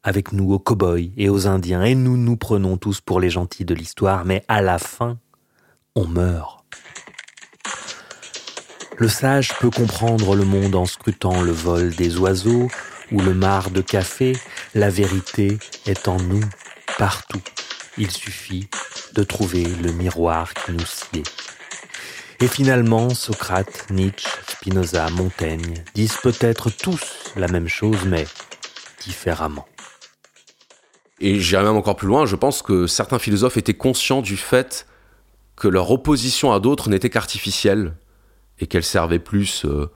[0.03, 3.65] avec nous aux cow-boys et aux Indiens, et nous nous prenons tous pour les gentils
[3.65, 5.17] de l'histoire, mais à la fin,
[5.95, 6.63] on meurt.
[8.97, 12.67] Le sage peut comprendre le monde en scrutant le vol des oiseaux
[13.11, 14.35] ou le mar de café,
[14.73, 16.43] la vérité est en nous,
[16.97, 17.41] partout.
[17.97, 18.69] Il suffit
[19.13, 21.23] de trouver le miroir qui nous sied.
[22.39, 28.27] Et finalement, Socrate, Nietzsche, Spinoza, Montaigne disent peut-être tous la même chose, mais
[29.03, 29.67] différemment.
[31.19, 34.85] Et j'irai même encore plus loin, je pense que certains philosophes étaient conscients du fait
[35.55, 37.95] que leur opposition à d'autres n'était qu'artificielle
[38.59, 39.89] et qu'elle servait plus euh,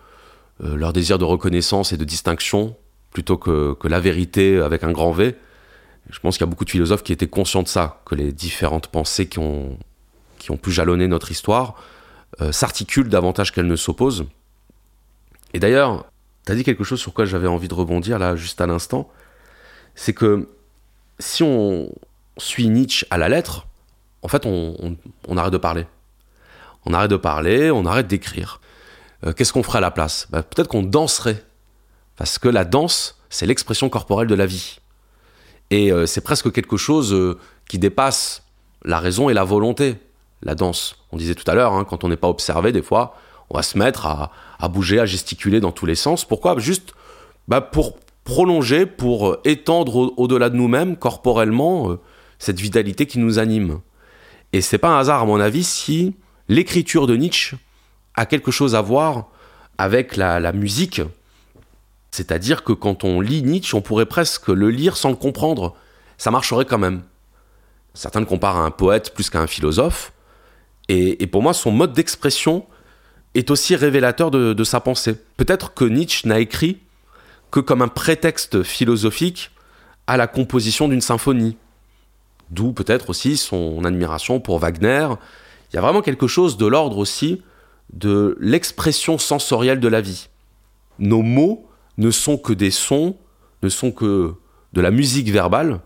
[0.64, 2.76] euh, leur désir de reconnaissance et de distinction
[3.12, 5.36] plutôt que, la vérité avec un grand V.
[6.10, 8.32] Je pense qu'il y a beaucoup de philosophes qui étaient conscients de ça, que les
[8.32, 9.78] différentes pensées qui ont,
[10.40, 11.76] qui ont pu jalonner notre histoire
[12.42, 14.26] euh, s'articulent davantage qu'elles ne s'opposent.
[15.54, 16.06] Et d'ailleurs,
[16.46, 19.10] tu as dit quelque chose sur quoi j'avais envie de rebondir là juste à l'instant,
[19.96, 20.50] c'est que
[21.20, 21.90] si on
[22.38, 23.68] suit Nietzsche à la lettre,
[24.22, 25.86] en fait, on arrête de parler
[26.86, 28.60] on arrête de parler, on arrête d'écrire.
[29.26, 30.28] Euh, qu'est-ce qu'on ferait à la place?
[30.32, 31.44] Bah, Peut-être qu'on danserait.
[32.16, 34.80] Parce que la danse, c'est l'expression corporelle de la vie.
[35.72, 38.44] Et euh, c'est presque quelque chose euh, qui dépasse
[38.86, 39.96] la raison et la volonté,
[40.44, 40.98] la danse.
[41.12, 43.16] On disait tout à l'heure, hein, quand on n'est pas observé, des fois,
[43.50, 46.26] on va se mettre à, bouger, à gesticuler dans tous les sens.
[46.26, 46.60] Pourquoi?
[46.60, 46.94] Juste
[47.48, 51.98] bah, pour prolonger, pour étendre au-delà de nous-mêmes, corporellement,
[52.38, 53.80] cette vitalité qui nous anime.
[54.54, 56.16] Et c'est pas un hasard, à mon avis, si
[56.50, 57.58] l'écriture de Nietzsche
[58.16, 59.28] a quelque chose à voir
[59.78, 61.02] avec la, musique.
[62.12, 65.76] C'est-à-dire que quand on lit Nietzsche, on pourrait presque le lire sans le comprendre.
[66.18, 67.04] Ça marcherait quand même.
[67.94, 70.14] Certains le comparent à un poète plus qu'à un philosophe.
[70.90, 72.66] Et, pour moi, son mode d'expression
[73.34, 75.16] est aussi révélateur de, de sa pensée.
[75.38, 76.80] Peut-être que Nietzsche n'a écrit
[77.50, 79.52] que comme un prétexte philosophique
[80.06, 81.56] à la composition d'une symphonie.
[82.50, 85.08] D'où peut-être aussi son admiration pour Wagner
[85.72, 87.42] il y a vraiment quelque chose de l'ordre aussi
[87.94, 90.28] de l'expression sensorielle de la vie.
[91.00, 91.66] Nos mots
[92.02, 93.16] ne sont que des sons,
[93.62, 94.34] ne sont que
[94.74, 95.82] de la musique verbale,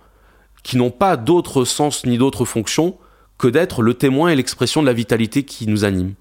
[0.63, 2.97] qui n'ont pas d'autre sens ni d'autre fonction
[3.37, 6.13] que d'être le témoin et l'expression de la vitalité qui nous anime.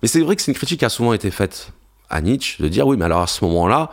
[0.00, 1.72] Mais c'est vrai que c'est une critique qui a souvent été faite
[2.08, 3.90] à Nietzsche, de dire oui, mais alors à ce moment-là,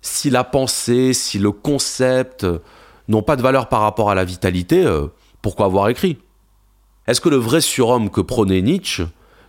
[0.00, 2.46] si la pensée, si le concept
[3.08, 5.08] n'ont pas de valeur par rapport à la vitalité, euh,
[5.42, 6.18] pourquoi avoir écrit?
[7.08, 9.02] Est-ce que le vrai surhomme que prônait Nietzsche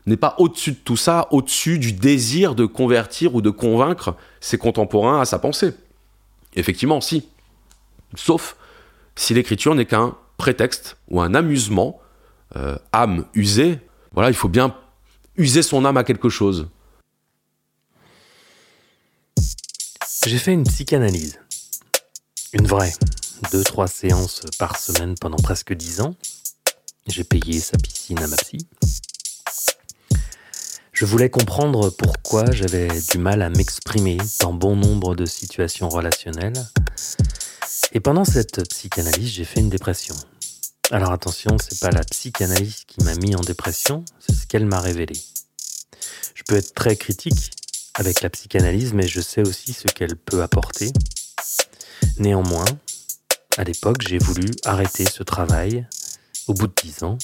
[0.06, 4.58] n'est pas au-dessus de tout ça, au-dessus du désir de convertir ou de convaincre ses
[4.58, 5.74] contemporains à sa pensée
[6.56, 7.28] Effectivement, si.
[8.16, 8.56] Sauf
[9.16, 12.00] si l'écriture n'est qu'un prétexte ou un amusement,
[12.56, 13.80] euh, âme usée.
[14.12, 14.76] Voilà, il faut bien
[15.38, 16.68] user son âme à quelque chose.
[20.26, 21.39] J'ai fait une psychanalyse.
[22.54, 22.94] Une vraie.
[23.52, 26.16] Deux, trois séances par semaine pendant presque dix ans.
[27.08, 28.68] J'ai payé sa piscine à ma psy.
[31.04, 36.66] Je voulais comprendre pourquoi j'avais du mal à m'exprimer dans bon nombre de situations relationnelles.
[37.92, 40.16] Et pendant cette psychanalyse, j'ai fait une dépression.
[40.92, 44.80] Alors attention, c'est pas la psychanalyse qui m'a mis en dépression, c'est ce qu'elle m'a
[44.80, 45.19] révélé.
[46.36, 47.52] Je peux être très critique
[47.96, 50.94] avec la psychanalyse, mais je sais aussi ce qu'elle peut apporter.
[52.17, 52.63] Néanmoins,
[53.58, 55.86] à l'époque, j'ai voulu arrêter ce travail
[56.48, 57.17] au bout de dix ans,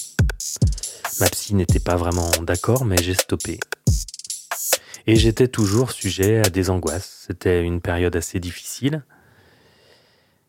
[1.18, 3.58] ma psy n'était pas vraiment d'accord, mais j'ai stoppé.
[5.06, 7.24] Et j'étais toujours sujet à des angoisses.
[7.26, 9.02] C'était une période assez difficile.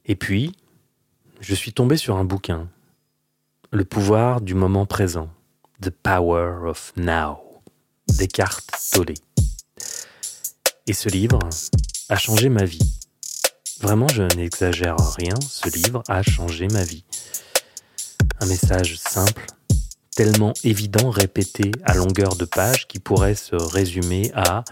[0.06, 0.56] Et puis,
[1.40, 2.70] je suis tombé sur un bouquin.
[3.72, 5.30] Le pouvoir du moment présent.
[5.82, 7.62] The Power of Now.
[8.08, 9.14] Descartes Tolle.
[10.86, 11.40] Et ce livre
[12.10, 12.98] a changé ma vie.
[13.80, 17.04] Vraiment, je n'exagère rien, ce livre a changé ma vie.
[18.40, 19.48] Un message simple,
[20.24, 24.64] tellement évident, répété à longueur de page qui pourrait se résumer à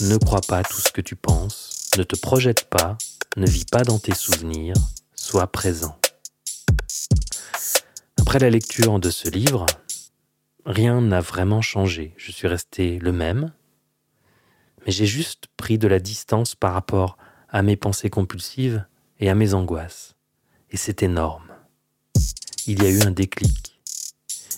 [0.00, 2.98] Ne crois pas tout ce que tu penses, ne te projette pas,
[3.36, 4.74] ne vis pas dans tes souvenirs,
[5.14, 5.96] sois présent.
[8.18, 9.64] Après la lecture de ce livre,
[10.66, 12.12] rien n'a vraiment changé.
[12.16, 13.52] Je suis resté le même,
[14.84, 17.16] mais j'ai juste pris de la distance par rapport
[17.48, 18.84] à mes pensées compulsives
[19.20, 20.16] et à mes angoisses.
[20.72, 21.44] Et c'est énorme
[22.66, 23.69] il y a eu un déclic.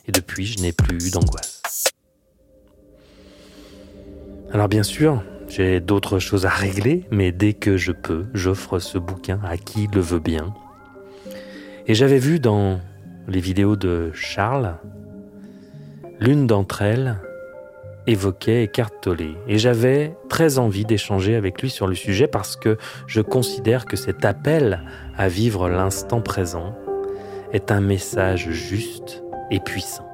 [0.07, 1.85] Et depuis, je n'ai plus eu d'angoisse.
[4.53, 8.97] Alors bien sûr, J'ai d'autres choses à régler, mais dès que je peux, j'offre ce
[8.97, 10.55] bouquin à qui le veut bien.
[11.87, 12.81] Et j'avais vu dans
[13.29, 14.77] les vidéos de Charles,
[16.21, 17.19] l'une d'entre elles
[18.07, 19.37] évoquait Eckhart Tolle.
[19.47, 23.97] Et j'avais très envie d'échanger avec lui sur le sujet parce que je considère que
[23.97, 24.83] cet appel
[25.19, 26.75] à vivre l'instant présent
[27.53, 29.23] est un message juste
[29.61, 30.09] puissant.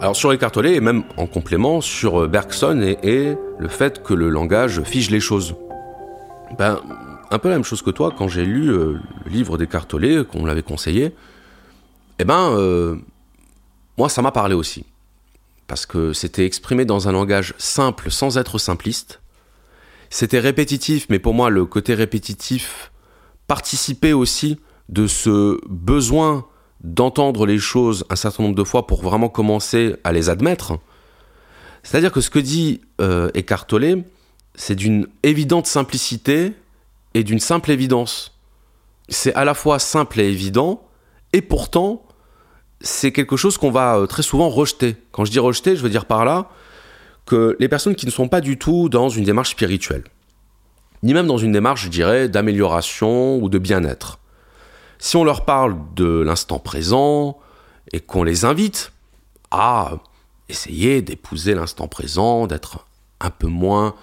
[0.00, 4.30] Alors sur Eckhart Tolle, et même en complément, sur Bergson et, le fait que le
[4.30, 5.54] langage fige les choses.
[6.58, 6.80] Ben,
[7.30, 10.24] un peu la même chose que toi, quand j'ai lu euh, le livre d'Eckhart Tolle,
[10.24, 11.14] qu'on l'avait conseillé,
[12.18, 12.96] eh ben, euh,
[13.98, 14.84] moi, ça m'a parlé aussi.
[15.66, 19.20] Parce que c'était exprimé dans un langage simple sans être simpliste.
[20.08, 22.90] C'était répétitif, mais pour moi, le côté répétitif
[23.46, 24.58] participait aussi
[24.90, 26.46] de ce besoin
[26.82, 30.78] d'entendre les choses un certain nombre de fois pour vraiment commencer à les admettre.
[31.82, 33.66] C'est-à-dire que ce que dit euh, Eckhart
[34.54, 36.52] c'est d'une évidente simplicité
[37.14, 38.38] et d'une simple évidence.
[39.08, 40.82] C'est à la fois simple et évident,
[41.32, 42.02] et pourtant,
[42.80, 44.96] c'est quelque chose qu'on va euh, très souvent rejeter.
[45.12, 46.50] Quand je dis rejeter, je veux dire par là
[47.26, 50.04] que les personnes qui ne sont pas du tout dans une démarche spirituelle,
[51.02, 54.19] ni même dans une démarche, je dirais, d'amélioration ou de bien-être,
[55.00, 57.38] si on leur parle de l'instant présent
[57.92, 58.92] et qu'on les invite
[59.50, 59.94] à
[60.48, 62.86] essayer d'épouser l'instant présent, d'être
[63.20, 63.94] un peu moins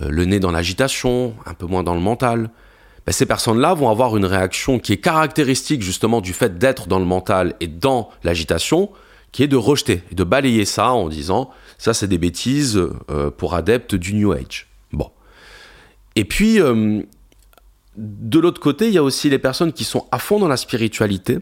[0.00, 2.50] euh, le nez dans l'agitation, un peu moins dans le mental,
[3.04, 6.98] ben, ces personnes-là vont avoir une réaction qui est caractéristique justement du fait d'être dans
[6.98, 8.90] le mental et dans l'agitation,
[9.32, 12.80] qui est de rejeter, de balayer ça en disant ça c'est des bêtises
[13.10, 14.68] euh, pour adeptes du New Age.
[14.92, 15.10] Bon.
[16.14, 17.02] Et puis, euh,
[17.96, 20.56] de l'autre côté, il y a aussi les personnes qui sont à fond dans la
[20.56, 21.38] spiritualité,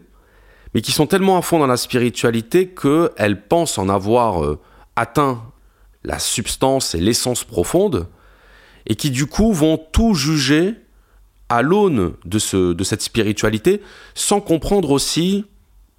[0.73, 4.59] mais qui sont tellement à fond dans la spiritualité qu'elles pensent en avoir euh,
[4.95, 5.43] atteint
[6.03, 8.07] la substance et l'essence profonde,
[8.85, 10.75] et qui du coup vont tout juger
[11.49, 13.81] à l'aune de, ce, de cette spiritualité,
[14.13, 15.45] sans comprendre aussi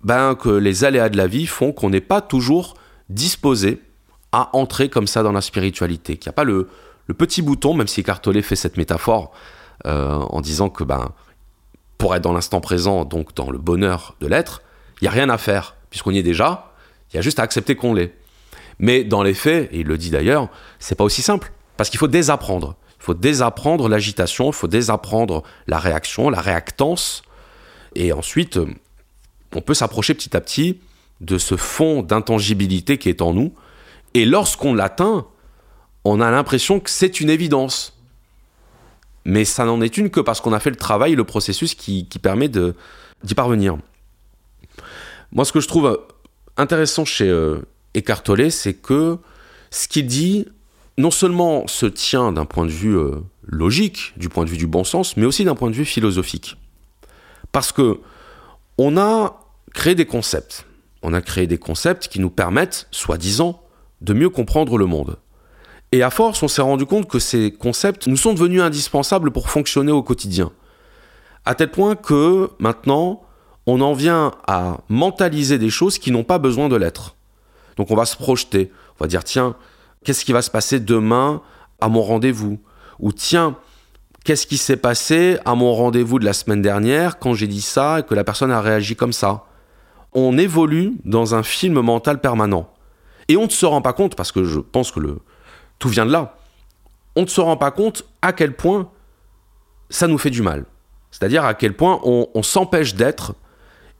[0.03, 2.75] ben, que les aléas de la vie font qu'on n'est pas toujours
[3.09, 3.81] disposé
[4.33, 6.69] à entrer comme ça dans la spiritualité, qu'il n'y a pas le,
[7.07, 9.33] le, petit bouton, même si Cartolet fait cette métaphore
[9.85, 11.13] en disant que ben,
[11.99, 14.63] pour être dans l'instant présent, donc dans le bonheur de l'être,
[15.01, 16.73] il n'y a rien à faire, puisqu'on y est déjà,
[17.13, 18.15] il y a juste à accepter qu'on l'est.
[18.79, 20.49] Mais dans les faits, et il le dit d'ailleurs,
[20.79, 22.77] c'est pas aussi simple, parce qu'il faut désapprendre.
[23.01, 27.23] Il faut désapprendre l'agitation, il faut désapprendre la réaction, la réactance.
[27.95, 28.59] Et ensuite,
[29.55, 30.81] on peut s'approcher petit à petit
[31.21, 33.55] de ce fond d'intangibilité qui est en nous.
[34.15, 35.27] Et lorsqu'on l'atteint,
[36.05, 37.96] on a l'impression que c'est une évidence.
[39.29, 42.07] Mais ça n'en est une que parce qu'on a fait le travail, le processus qui,
[42.23, 43.77] permet d'y parvenir.
[45.33, 46.01] Moi, ce que je trouve
[46.57, 47.59] intéressant chez euh,
[47.97, 49.19] Eckhart Tolle, c'est que
[49.71, 50.47] ce qu'il dit
[50.97, 54.69] non seulement se tient d'un point de vue euh, logique, du point de vue du
[54.69, 56.57] bon sens, mais aussi d'un point de vue philosophique.
[57.51, 57.99] Parce que
[58.79, 59.41] on a
[59.75, 60.67] créé des concepts.
[61.03, 63.61] On a créé des concepts qui nous permettent, soi-disant,
[64.03, 65.19] de mieux comprendre le monde.
[65.93, 69.49] Et à force, on s'est rendu compte que ces concepts nous sont devenus indispensables pour
[69.49, 70.51] fonctionner au quotidien.
[71.45, 73.23] À tel point que maintenant,
[73.67, 77.17] on en vient à mentaliser des choses qui n'ont pas besoin de l'être.
[77.77, 79.55] Donc on va se projeter, on va dire tiens,
[80.05, 81.43] qu'est-ce qui va se passer demain
[81.81, 82.59] à mon rendez-vous?
[82.99, 83.57] Ou tiens,
[84.25, 88.01] qu'est-ce qui s'est passé à mon rendez-vous de la semaine dernière quand j'ai dit ça
[88.01, 89.45] et que la personne a réagi comme ça?
[90.13, 92.73] On évolue dans un film mental permanent.
[93.29, 95.19] Et on ne se rend pas compte, parce que je pense que le...
[95.79, 96.37] tout vient de là,
[97.15, 98.91] on ne se rend pas compte à quel point
[99.91, 100.67] ça nous fait du mal.
[101.11, 103.35] C'est-à-dire à quel point on, s'empêche d'être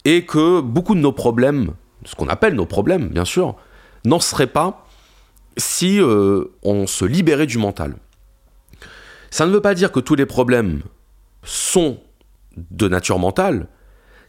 [0.05, 1.73] et que beaucoup de nos problèmes,
[2.05, 3.57] ce qu'on appelle nos problèmes bien sûr,
[4.05, 4.87] n'en seraient pas
[5.57, 7.97] si euh, on se libérait du mental.
[9.31, 10.83] Ça ne veut pas dire que tous les problèmes
[11.43, 11.99] sont
[12.57, 13.69] de nature mentale.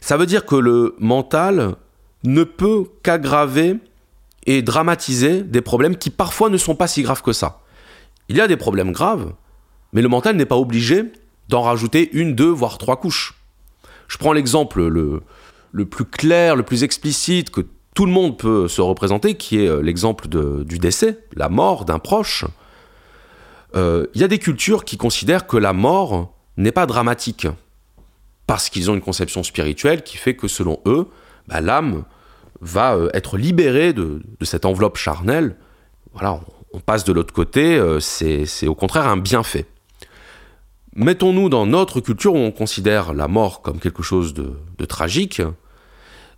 [0.00, 1.76] Ça veut dire que le mental
[2.24, 3.76] ne peut qu'aggraver
[4.48, 7.60] et dramatiser des problèmes qui parfois ne sont pas si graves que ça.
[8.30, 9.34] Il y a des problèmes graves,
[9.92, 11.04] mais le mental n'est pas obligé
[11.50, 13.34] d'en rajouter une, deux, voire trois couches.
[14.08, 15.22] Je prends l'exemple le,
[15.70, 17.60] le plus clair, le plus explicite que
[17.94, 21.98] tout le monde peut se représenter, qui est euh, l'exemple du décès, la mort d'un
[21.98, 22.46] proche.
[23.76, 27.46] Euh, il y a des cultures qui considèrent que la mort n'est pas dramatique,
[28.46, 31.06] parce qu'ils ont une conception spirituelle qui fait que selon eux,
[31.48, 32.04] bah, l'âme
[32.60, 35.56] va euh, être libérée de, cette enveloppe charnelle.
[36.12, 36.40] Voilà,
[36.72, 39.66] on, passe de l'autre côté, c'est au contraire un bienfait.
[40.94, 45.42] Mettons-nous dans notre culture où on considère la mort comme quelque chose de tragique.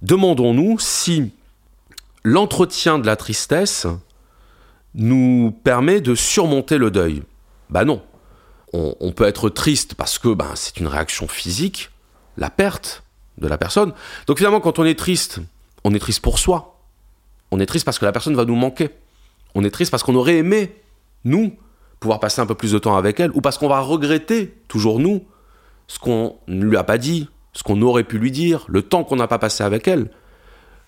[0.02, 1.32] Demandons-nous si
[2.24, 3.86] l'entretien de la tristesse
[4.94, 7.22] nous permet de surmonter le deuil.
[7.68, 8.02] Bah non.
[8.72, 11.90] On, peut être triste parce que ben, c'est une réaction physique,
[12.36, 13.02] la perte
[13.38, 13.92] de la personne.
[14.28, 15.40] Donc finalement, quand on est triste,
[15.84, 16.80] on est triste pour soi.
[17.50, 18.90] On est triste parce que la personne va nous manquer.
[19.54, 20.76] On est triste parce qu'on aurait aimé,
[21.24, 21.52] nous,
[21.98, 25.00] pouvoir passer un peu plus de temps avec elle, ou parce qu'on va regretter, toujours
[25.00, 25.24] nous,
[25.86, 29.04] ce qu'on ne lui a pas dit, ce qu'on aurait pu lui dire, le temps
[29.04, 30.10] qu'on n'a pas passé avec elle.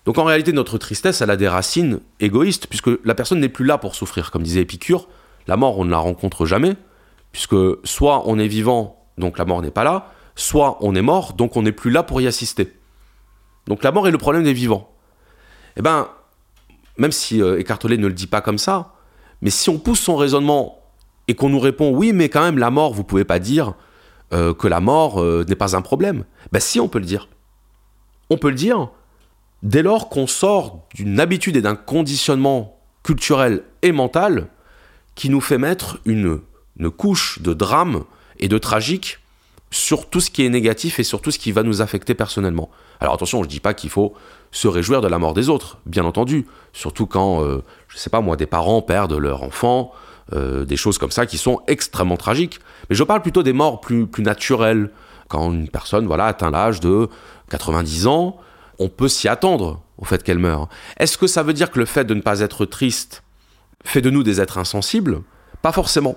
[0.05, 3.65] Donc en réalité, notre tristesse, elle a des racines égoïstes, puisque la personne n'est plus
[3.65, 4.31] là pour souffrir.
[4.31, 5.07] Comme disait Épicure,
[5.47, 6.75] la mort, on ne la rencontre jamais,
[7.31, 11.33] puisque soit on est vivant, donc la mort n'est pas là, soit on est mort,
[11.33, 12.73] donc on n'est plus là pour y assister.
[13.67, 14.91] Donc la mort est le problème des vivants.
[15.77, 16.09] Eh bien,
[16.97, 18.93] même si euh, ne le dit pas comme ça,
[19.41, 20.79] mais si on pousse son raisonnement
[21.27, 23.73] et qu'on nous répond oui, mais quand même la mort, vous pouvez pas dire
[24.33, 26.25] euh, que la mort euh, n'est pas un problème.
[26.51, 27.27] Ben si, on peut le dire.
[28.29, 28.89] On peut le dire
[29.63, 34.47] dès lors qu'on sort d'une habitude et d'un conditionnement culturel et mental
[35.15, 36.41] qui nous fait mettre une,
[36.97, 38.03] couche de drame
[38.39, 39.19] et de tragique
[39.73, 42.69] sur tout ce qui est négatif et sur tout ce qui va nous affecter personnellement.
[42.99, 44.13] Alors attention, je ne dis pas qu'il faut
[44.51, 48.11] se réjouir de la mort des autres, bien entendu, surtout quand, je euh, je sais
[48.11, 49.91] pas moi, des parents perdent leur enfant,
[50.31, 52.59] euh, des choses comme ça qui sont extrêmement tragiques.
[52.87, 54.91] Mais je parle plutôt des morts plus, plus naturelles,
[55.27, 57.09] quand une personne voilà, atteint l'âge de
[57.49, 58.37] 90 ans,
[58.77, 60.69] on peut s'y attendre au fait qu'elle meure.
[60.97, 63.23] Est-ce que ça veut dire que le fait de ne pas être triste
[63.83, 65.23] fait de nous des êtres insensibles?
[65.63, 66.15] Pas forcément.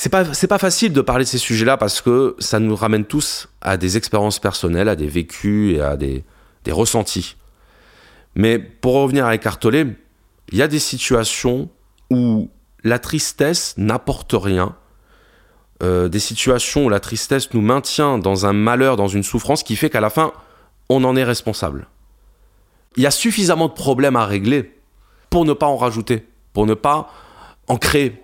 [0.00, 3.04] C'est pas, c'est pas facile de parler de ces sujets-là parce que ça nous ramène
[3.04, 6.22] tous à des expériences personnelles, à des vécus et à des,
[6.62, 7.34] des ressentis.
[8.36, 9.86] Mais pour revenir à écarteler,
[10.52, 11.68] il y a des situations
[12.12, 12.48] où
[12.84, 14.76] la tristesse n'apporte rien,
[15.82, 19.74] euh, des situations où la tristesse nous maintient dans un malheur, dans une souffrance qui
[19.74, 20.32] fait qu'à la fin,
[20.88, 21.88] on en est responsable.
[22.96, 24.78] Il y a suffisamment de problèmes à régler
[25.28, 27.10] pour ne pas en rajouter, pour ne pas
[27.66, 28.22] en créer.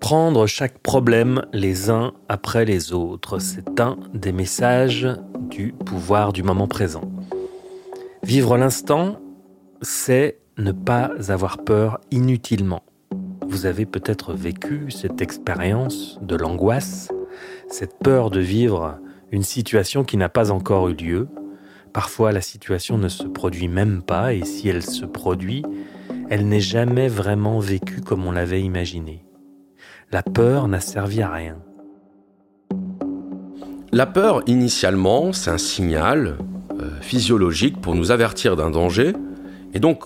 [0.00, 5.06] Prendre chaque problème les uns après les autres, c'est un des messages
[5.50, 7.02] du pouvoir du moment présent.
[8.22, 9.20] Vivre l'instant,
[9.82, 12.82] c'est ne pas avoir peur inutilement.
[13.46, 17.10] Vous avez peut-être vécu cette expérience de l'angoisse,
[17.68, 18.98] cette peur de vivre
[19.30, 21.28] une situation qui n'a pas encore eu lieu.
[21.92, 25.62] Parfois la situation ne se produit même pas et si elle se produit,
[26.30, 29.24] elle n'est jamais vraiment vécue comme on l'avait imaginé.
[30.12, 31.56] La peur n'a servi à rien.
[33.92, 36.38] La peur, initialement, c'est un signal
[36.80, 39.12] euh, physiologique pour nous avertir d'un danger.
[39.72, 40.02] Et donc,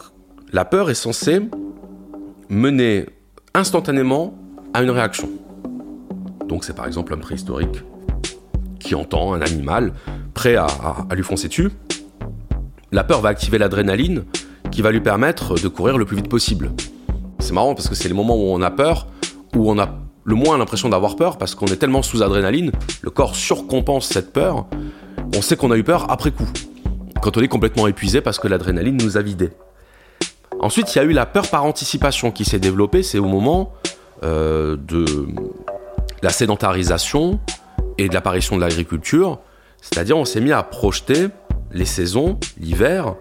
[0.53, 1.41] la peur est censée
[2.51, 3.07] mener
[3.55, 4.35] instantanément
[4.75, 5.31] à une réaction.
[6.49, 7.83] Donc c'est par exemple un préhistorique
[8.81, 9.95] qui entend un animal
[10.35, 10.69] prêt à,
[11.15, 11.71] lui foncer dessus.
[12.93, 14.25] La peur va activer l'adrénaline
[14.71, 16.73] qui va lui permettre de courir le plus vite possible.
[17.39, 19.07] C'est marrant parce que c'est les moments où on a peur,
[19.55, 19.89] où on a
[20.25, 24.33] le moins l'impression d'avoir peur parce qu'on est tellement sous adrénaline, le corps surcompense cette
[24.33, 24.67] peur,
[25.37, 26.49] on sait qu'on a eu peur après coup,
[27.21, 29.51] quand on est complètement épuisé parce que l'adrénaline nous a vidé.
[30.61, 33.73] Ensuite, il y a eu la peur par anticipation qui s'est développée, c'est au moment
[34.23, 35.05] euh, de
[36.23, 37.39] la sédentarisation,
[37.99, 39.39] et de l'apparition de l'agriculture,
[39.81, 41.29] c'est-à-dire on s'est mis à projeter
[41.73, 43.15] les saisons, l'hiver,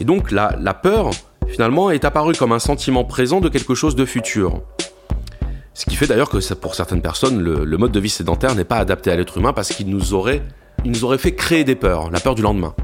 [0.00, 1.10] et donc la, la peur
[1.46, 4.60] finalement est apparue comme un sentiment présent de quelque chose de futur.
[5.78, 8.78] Ce qui fait d'ailleurs que pour certaines personnes, le, mode de vie sédentaire n'est pas
[8.78, 10.42] adapté à l'être humain parce qu'il nous aurait,
[11.18, 12.74] fait créer des peurs, la peur du lendemain.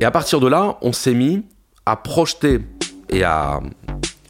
[0.00, 1.44] Et à partir de là, on s'est mis
[1.86, 2.58] à projeter
[3.10, 3.60] et à,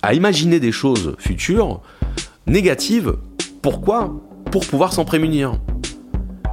[0.03, 1.81] à imaginer des choses futures
[2.47, 3.17] négatives.
[3.63, 4.13] Pourquoi?
[4.51, 5.55] Pour pouvoir s'en prémunir.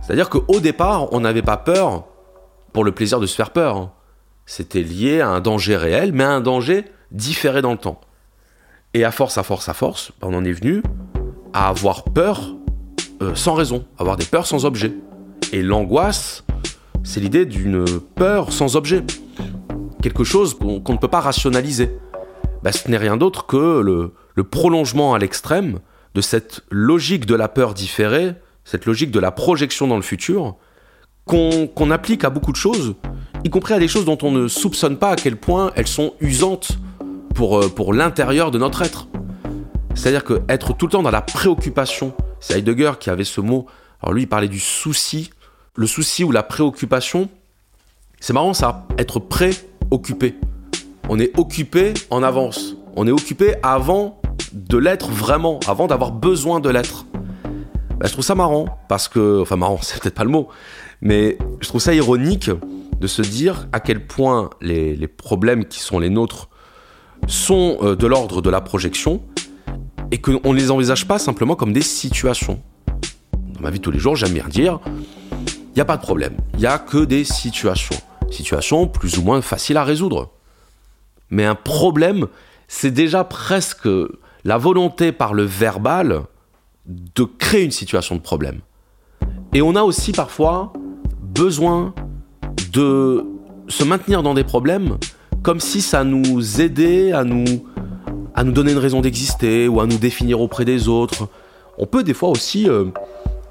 [0.01, 2.05] C'est-à-dire qu'au départ, on n'avait pas peur
[2.71, 3.91] pour le plaisir de se faire peur.
[4.45, 7.99] C'était lié à un danger réel, mais à un danger différé dans le temps.
[8.93, 10.83] Et à force, à force, à force, ben, on en est venu
[11.53, 12.55] à avoir peur
[13.21, 14.93] euh, sans raison, avoir des peurs sans objet.
[15.53, 16.43] Et l'angoisse,
[17.03, 17.85] c'est l'idée d'une
[18.15, 19.03] peur sans objet.
[20.01, 21.89] Quelque chose qu'on ne peut pas rationaliser.
[22.63, 25.79] Ben, ce n'est rien d'autre que le, le prolongement à l'extrême
[26.15, 30.55] de cette logique de la peur différée cette logique de la projection dans le futur,
[31.25, 32.95] qu'on applique à beaucoup de choses,
[33.43, 36.13] y compris à des choses dont on ne soupçonne pas à quel point elles sont
[36.19, 36.77] usantes
[37.33, 39.07] pour, euh, pour l'intérieur de notre être.
[39.93, 43.67] C'est-à-dire que être tout le temps dans la préoccupation, c'est Heidegger qui avait ce mot,
[44.01, 45.31] alors lui il parlait du souci,
[45.75, 47.29] le souci ou la préoccupation,
[48.19, 50.35] c'est marrant ça, être préoccupé.
[51.09, 54.21] On est occupé en avance, on est occupé avant
[54.53, 57.05] de l'être vraiment, avant d'avoir besoin de l'être.
[58.01, 60.49] Bah, je trouve ça marrant, parce que, enfin marrant, c'est peut-être pas le mot,
[61.01, 62.49] mais je trouve ça ironique
[62.99, 66.49] de se dire à quel point les, problèmes qui sont les nôtres
[67.27, 69.21] sont euh, de l'ordre de la projection
[70.11, 72.61] et qu'on ne les envisage pas simplement comme des situations.
[73.53, 74.79] Dans ma vie de tous les jours, j'aime bien dire,
[75.41, 77.95] il n'y a pas de problème, il n'y a que des situations.
[78.29, 80.31] Situations plus ou moins faciles à résoudre.
[81.29, 82.27] Mais un problème,
[82.67, 83.87] c'est déjà presque
[84.43, 86.23] la volonté par le verbal
[86.85, 88.59] de créer une situation de problème.
[89.53, 90.73] Et on a aussi parfois
[91.21, 91.93] besoin
[92.71, 93.25] de
[93.67, 94.97] se maintenir dans des problèmes
[95.43, 97.45] comme si ça nous aidait à nous,
[98.35, 101.27] à nous donner une raison d'exister ou à nous définir auprès des autres.
[101.77, 102.85] On peut des fois aussi euh,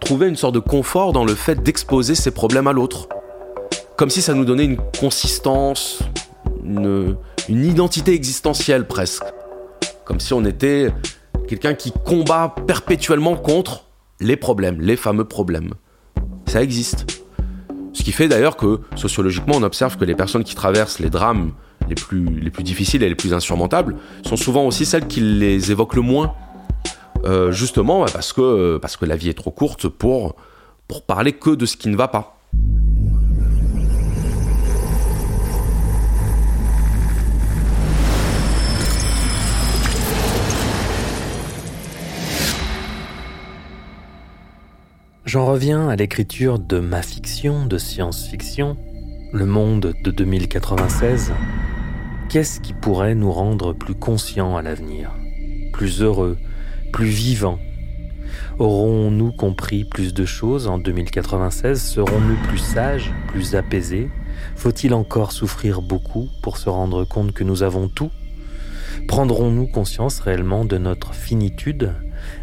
[0.00, 3.08] trouver une sorte de confort dans le fait d'exposer ses problèmes à l'autre.
[3.96, 6.00] Comme si ça nous donnait une consistance,
[6.64, 7.16] une,
[7.48, 9.24] une identité existentielle presque.
[10.04, 10.92] Comme si on était
[11.48, 13.84] quelqu'un qui combat perpétuellement contre
[14.20, 15.74] les problèmes, les fameux problèmes.
[16.46, 17.06] Ça existe.
[17.92, 21.52] Ce qui fait d'ailleurs que sociologiquement on observe que les personnes qui traversent les drames
[21.88, 25.70] les plus, les plus difficiles et les plus insurmontables sont souvent aussi celles qui les
[25.72, 26.34] évoquent le moins.
[27.24, 30.36] Euh, justement parce que, parce que la vie est trop courte pour,
[30.88, 32.38] pour parler que de ce qui ne va pas.
[45.30, 48.76] J'en reviens à l'écriture de ma fiction de science-fiction,
[49.32, 51.32] Le Monde de 2096.
[52.28, 55.12] Qu'est-ce qui pourrait nous rendre plus conscients à l'avenir,
[55.72, 56.36] plus heureux,
[56.92, 57.60] plus vivants?
[58.58, 64.10] Aurons-nous compris plus de choses en 2096 Serons-nous plus sages, plus apaisés?
[64.56, 68.10] Faut-il encore souffrir beaucoup pour se rendre compte que nous avons tout?
[69.06, 71.94] Prendrons-nous conscience réellement de notre finitude?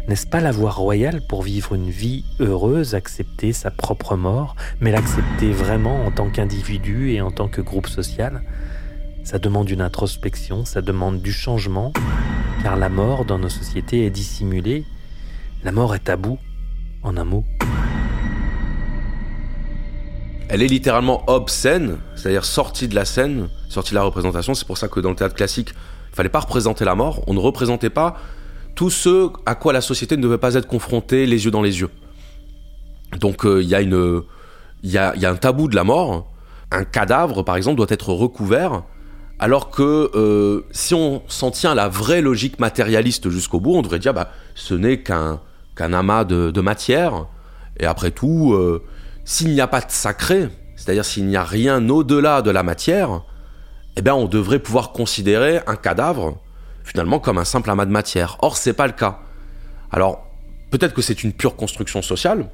[0.08, 4.90] N'est-ce pas la voie royale pour vivre une vie heureuse, accepter sa propre mort, mais
[4.90, 8.42] l'accepter vraiment en tant qu'individu et en tant que groupe social?
[9.24, 11.92] Ça demande une introspection, ça demande du changement,
[12.62, 14.84] car la mort dans nos sociétés est dissimulée.
[15.64, 16.38] La mort est tabou,
[17.02, 17.44] en un mot.
[20.48, 24.54] Elle est littéralement obscène, c'est-à-dire sortie de la scène, sortie de la représentation.
[24.54, 25.74] C'est pour ça que dans le théâtre classique,
[26.10, 27.22] il fallait pas représenter la mort.
[27.26, 28.16] On ne représentait pas
[28.78, 31.80] tout ce à quoi la société ne devait pas être confrontée les yeux dans les
[31.80, 31.90] yeux.
[33.18, 36.30] Donc euh, il y, y, a, y a un tabou de la mort.
[36.70, 38.84] Un cadavre, par exemple, doit être recouvert,
[39.40, 43.82] alors que euh, si on s'en tient à la vraie logique matérialiste jusqu'au bout, on
[43.82, 45.40] devrait dire bah ce n'est qu'un
[45.74, 47.26] qu'un amas de, de, matière.
[47.80, 48.84] Et après tout, euh,
[49.24, 53.22] s'il n'y a pas de sacré, c'est-à-dire s'il n'y a rien au-delà de la matière,
[53.96, 56.38] eh bien on devrait pouvoir considérer un cadavre
[56.88, 58.38] finalement comme un simple amas de matière.
[58.40, 59.20] Or, c'est pas le cas.
[59.90, 60.26] Alors,
[60.70, 62.48] peut-être que c'est une pure construction sociale,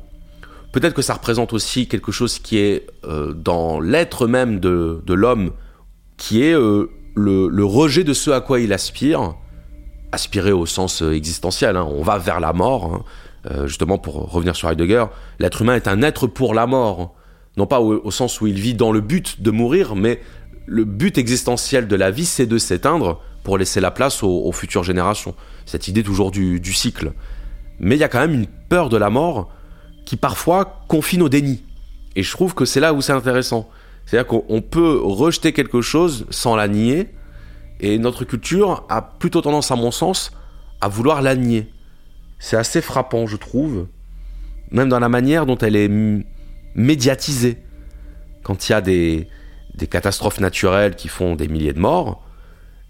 [0.72, 5.53] peut-être que ça représente aussi quelque chose qui est euh, dans l'être même de, l'homme,
[6.16, 9.35] qui est euh, le, rejet de ce à quoi il aspire,
[10.11, 11.87] aspirer au sens euh, existentiel, hein.
[11.89, 13.05] on va vers la mort,
[13.49, 13.66] hein.
[13.66, 15.05] justement pour revenir sur Heidegger,
[15.39, 17.14] l'être humain est un être pour la mort,
[17.57, 20.20] non pas au, au sens où il vit dans le but de mourir, mais
[20.66, 24.84] le but existentiel de la vie, c'est de s'éteindre pour laisser la place aux, futures
[24.84, 25.34] générations.
[25.66, 27.12] Cette idée toujours du, du, cycle.
[27.78, 29.50] Mais il y a quand même une peur de la mort
[30.06, 31.62] qui parfois confine au déni.
[32.16, 33.68] Et je trouve que c'est là où c'est intéressant.
[34.06, 37.08] C'est-à-dire qu'on peut rejeter quelque chose sans la nier,
[37.80, 40.32] et notre culture a plutôt tendance, à mon sens,
[40.80, 41.70] à vouloir la nier.
[42.38, 43.88] C'est assez frappant, je trouve,
[44.70, 45.90] même dans la manière dont elle est
[46.74, 47.58] médiatisée.
[48.42, 49.28] Quand il y a des,
[49.74, 52.22] des catastrophes naturelles qui font des milliers de morts,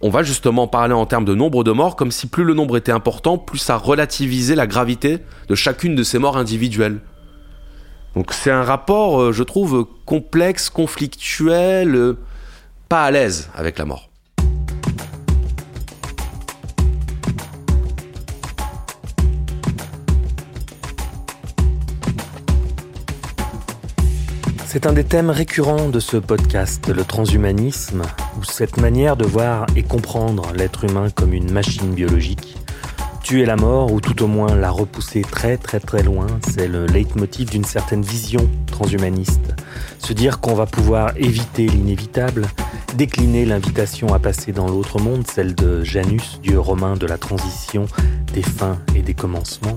[0.00, 2.76] on va justement parler en termes de nombre de morts, comme si plus le nombre
[2.76, 7.00] était important, plus ça relativisait la gravité de chacune de ces morts individuelles.
[8.14, 12.18] Donc c'est un rapport, euh, je trouve, complexe, conflictuel, euh,
[12.88, 14.10] pas à l'aise avec la mort.
[24.74, 28.02] C'est un des thèmes récurrents de ce podcast, le transhumanisme,
[28.36, 32.56] ou cette manière de voir et comprendre l'être humain comme une machine biologique.
[33.22, 36.86] Tuer la mort, ou tout au moins la repousser très très très loin, c'est le
[36.86, 39.54] leitmotiv d'une certaine vision transhumaniste.
[40.00, 42.48] Se dire qu'on va pouvoir éviter l'inévitable,
[42.96, 47.86] décliner l'invitation à passer dans l'autre monde, celle de Janus, dieu romain de la transition,
[48.32, 49.76] des fins et des commencements.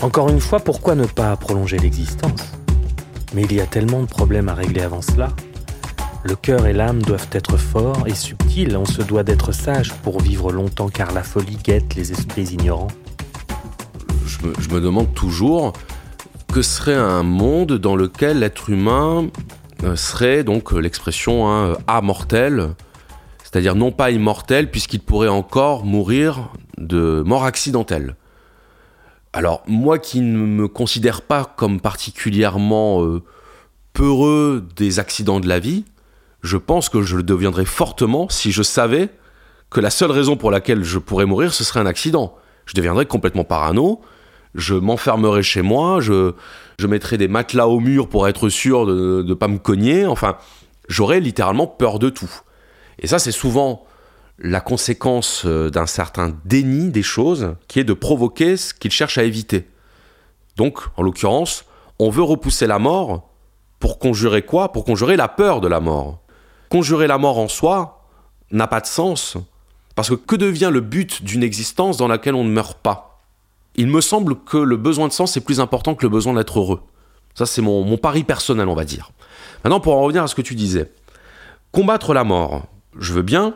[0.00, 2.52] Encore une fois, pourquoi ne pas prolonger l'existence?
[3.34, 5.28] Mais il y a tellement de problèmes à régler avant cela.
[6.22, 10.20] Le cœur et l'âme doivent être forts et subtils, on se doit d'être sage pour
[10.20, 12.88] vivre longtemps car la folie guette les esprits ignorants.
[14.26, 15.72] Je me, demande toujours
[16.52, 19.28] que serait un monde dans lequel l'être humain
[19.96, 22.70] serait donc l'expression hein, amortel,
[23.42, 28.16] c'est-à-dire non pas immortel puisqu'il pourrait encore mourir de mort accidentelle.
[29.34, 33.20] Alors moi qui ne me considère pas comme particulièrement euh,
[33.92, 35.84] peureux des accidents de la vie,
[36.42, 39.08] je pense que je le deviendrais fortement si je savais
[39.70, 42.36] que la seule raison pour laquelle je pourrais mourir, ce serait un accident.
[42.64, 44.00] Je deviendrais complètement parano,
[44.54, 46.34] je m'enfermerais chez moi, je,
[46.78, 50.36] je mettrais des matelas au mur pour être sûr de ne pas me cogner, enfin,
[50.88, 52.30] j'aurais littéralement peur de tout.
[53.00, 53.84] Et ça, c'est souvent
[54.38, 59.18] la conséquence euh, d'un certain déni des choses, qui est de provoquer ce qu'il cherche
[59.18, 59.68] à éviter.
[60.56, 61.64] Donc, en l'occurrence,
[61.98, 63.30] on veut repousser la mort
[63.78, 64.72] pour conjurer quoi?
[64.72, 66.20] Pour conjurer la peur de la mort.
[66.68, 68.06] Conjurer la mort en soi
[68.50, 69.36] n'a pas de sens,
[69.94, 73.20] parce que que devient le but d'une existence dans laquelle on ne meurt pas?
[73.76, 76.58] Il me semble que le besoin de sens est plus important que le besoin d'être
[76.58, 76.82] heureux.
[77.34, 79.10] Ça, c'est mon, mon pari personnel, on va dire.
[79.64, 80.92] Maintenant, pour en revenir à ce que tu disais,
[81.72, 82.66] combattre la mort,
[82.98, 83.54] je veux bien,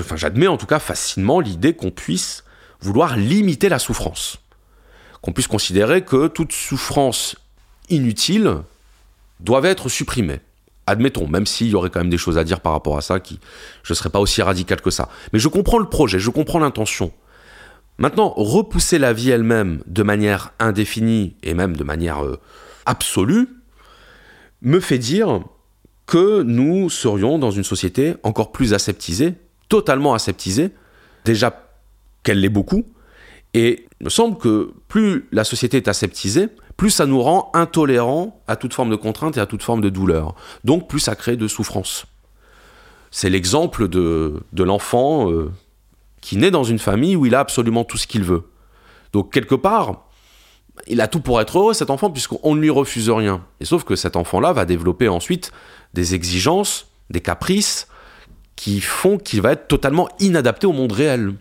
[0.00, 2.44] enfin j'admets en tout cas facilement l'idée qu'on puisse
[2.80, 4.38] vouloir limiter la souffrance.
[5.20, 7.36] Qu'on puisse considérer que toute souffrance
[7.88, 8.58] inutile
[9.40, 10.40] doit être supprimée.
[10.86, 13.20] Admettons, même s'il y aurait quand même des choses à dire par rapport à ça,
[13.20, 13.40] qui
[13.82, 15.08] je ne serais pas aussi radical que ça.
[15.32, 17.12] Mais je comprends le projet, je comprends l'intention.
[17.98, 22.38] Maintenant, repousser la vie elle-même de manière indéfinie et même de manière euh,
[22.86, 23.48] absolue
[24.62, 25.42] me fait dire
[26.06, 29.34] que nous serions dans une société encore plus aseptisée,
[29.68, 30.70] totalement aseptisée,
[31.24, 31.68] déjà
[32.22, 32.84] qu'elle l'est beaucoup,
[33.54, 38.40] et il me semble que plus la société est aseptisée, plus ça nous rend intolérants
[38.46, 40.34] à toute forme de contrainte et à toute forme de douleur.
[40.64, 42.06] Donc plus ça crée de souffrance.
[43.10, 45.50] C'est l'exemple de, l'enfant euh,
[46.20, 48.48] qui naît dans une famille où il a absolument tout ce qu'il veut.
[49.12, 50.04] Donc quelque part,
[50.86, 53.44] il a tout pour être heureux, cet enfant, puisqu'on ne lui refuse rien.
[53.60, 55.50] Et sauf que cet enfant-là va développer ensuite
[55.94, 57.88] des exigences, des caprices,
[58.58, 61.34] qui font qu'il va être totalement inadapté au monde réel.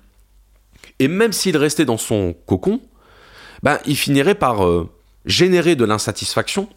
[0.99, 2.79] Et même s'il restait dans son cocon,
[3.63, 4.87] ben, il finirait par euh,
[5.25, 6.69] générer de l'insatisfaction,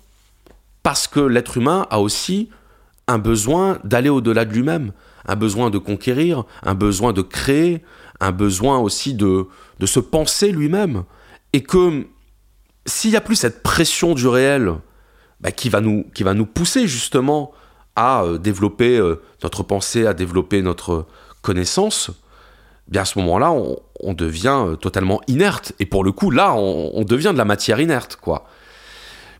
[0.82, 2.48] parce que l'être humain a aussi
[3.06, 4.92] un besoin d'aller au-delà de lui-même,
[5.26, 7.84] un besoin de conquérir, un besoin de créer,
[8.18, 9.46] un besoin aussi de,
[9.84, 11.04] se penser lui-même.
[11.52, 12.06] Et que
[12.86, 14.72] s'il n'y a plus cette pression du réel
[15.54, 17.52] qui, va nous, qui va nous pousser justement
[17.94, 21.06] à euh, développer euh, notre pensée, à développer notre
[21.42, 22.10] connaissance,
[22.88, 23.52] bien à ce moment-là,
[24.00, 25.72] on, devient euh, totalement inerte.
[25.78, 28.46] Et pour le coup, là, on, devient de la matière inerte, quoi.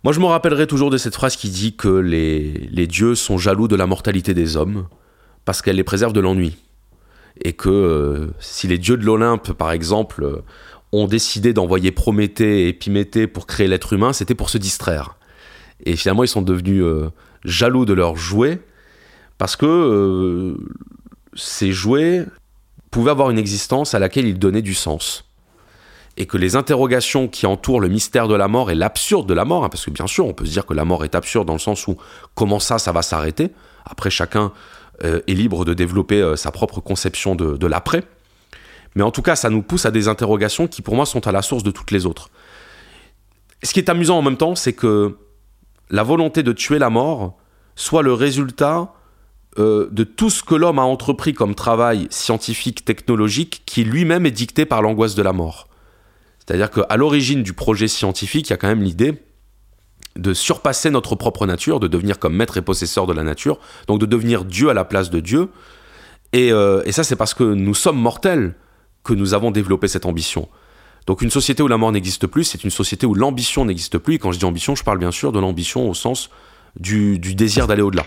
[0.03, 3.69] Moi, je me rappellerai toujours de cette phrase qui dit que les, dieux sont jaloux
[3.69, 4.87] de la mortalité des hommes
[5.45, 6.57] parce qu'elle les préserve de l'ennui.
[7.43, 10.43] Et que si les dieux de l'Olympe, par exemple,
[10.93, 15.17] ont décidé d'envoyer Prométhée et Épiméthée pour créer l'être humain, c'était pour se distraire.
[15.85, 17.11] Et finalement, ils sont devenus euh,
[17.45, 18.61] jaloux de leurs jouets
[19.41, 20.55] parce que euh,
[21.35, 22.27] ces jouets
[22.91, 25.25] pouvaient avoir une existence à laquelle ils donnaient du sens.
[26.19, 29.47] Et que les interrogations qui entourent le mystère de la mort et l'absurde de la
[29.47, 31.47] mort, hein, parce que bien sûr, on peut se dire que la mort est absurde
[31.47, 31.97] dans le sens où
[32.35, 33.49] comment ça, ça va s'arrêter?
[33.87, 34.53] Après, chacun
[35.05, 38.05] euh, est libre de développer sa propre conception de l'après.
[38.95, 41.33] Mais en tout cas, ça nous pousse à des interrogations qui, pour moi, sont à
[41.33, 42.29] la source de toutes les autres.
[43.63, 45.17] Ce qui est amusant en même temps, c'est que
[45.89, 47.39] la volonté de tuer la mort
[47.75, 48.93] soit le résultat
[49.59, 54.31] euh, de tout ce que l'homme a entrepris comme travail scientifique, technologique, qui lui-même est
[54.31, 55.67] dicté par l'angoisse de la mort.
[56.39, 59.15] C'est-à-dire qu'à l'origine du projet scientifique, il y a quand même l'idée
[60.17, 64.01] de surpasser notre propre nature, de devenir comme maître et possesseur de la nature, donc
[64.01, 65.49] de devenir Dieu à la place de Dieu.
[66.33, 68.55] Et, euh, ça, c'est parce que nous sommes mortels
[69.03, 70.49] que nous avons développé cette ambition.
[71.07, 74.15] Donc une société où la mort n'existe plus, c'est une société où l'ambition n'existe plus.
[74.15, 76.31] Et quand je dis ambition, je parle bien sûr de l'ambition au sens
[76.77, 78.07] du désir d'aller au-delà.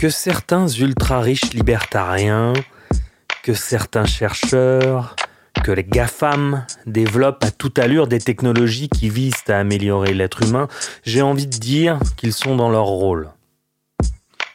[0.00, 2.54] Que certains ultra-riches libertariens,
[3.42, 5.14] que certains chercheurs,
[5.62, 10.68] que les GAFAM développent à toute allure des technologies qui visent à améliorer l'être humain,
[11.04, 13.28] j'ai envie de dire qu'ils sont dans leur rôle.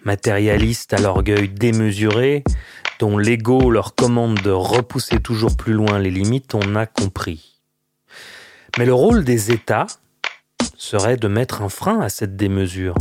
[0.03, 2.43] Matérialistes à l'orgueil démesuré,
[2.97, 7.61] dont l'ego leur commande de repousser toujours plus loin les limites, on a compris.
[8.79, 9.85] Mais le rôle des États
[10.75, 12.95] serait de mettre un frein à cette démesure,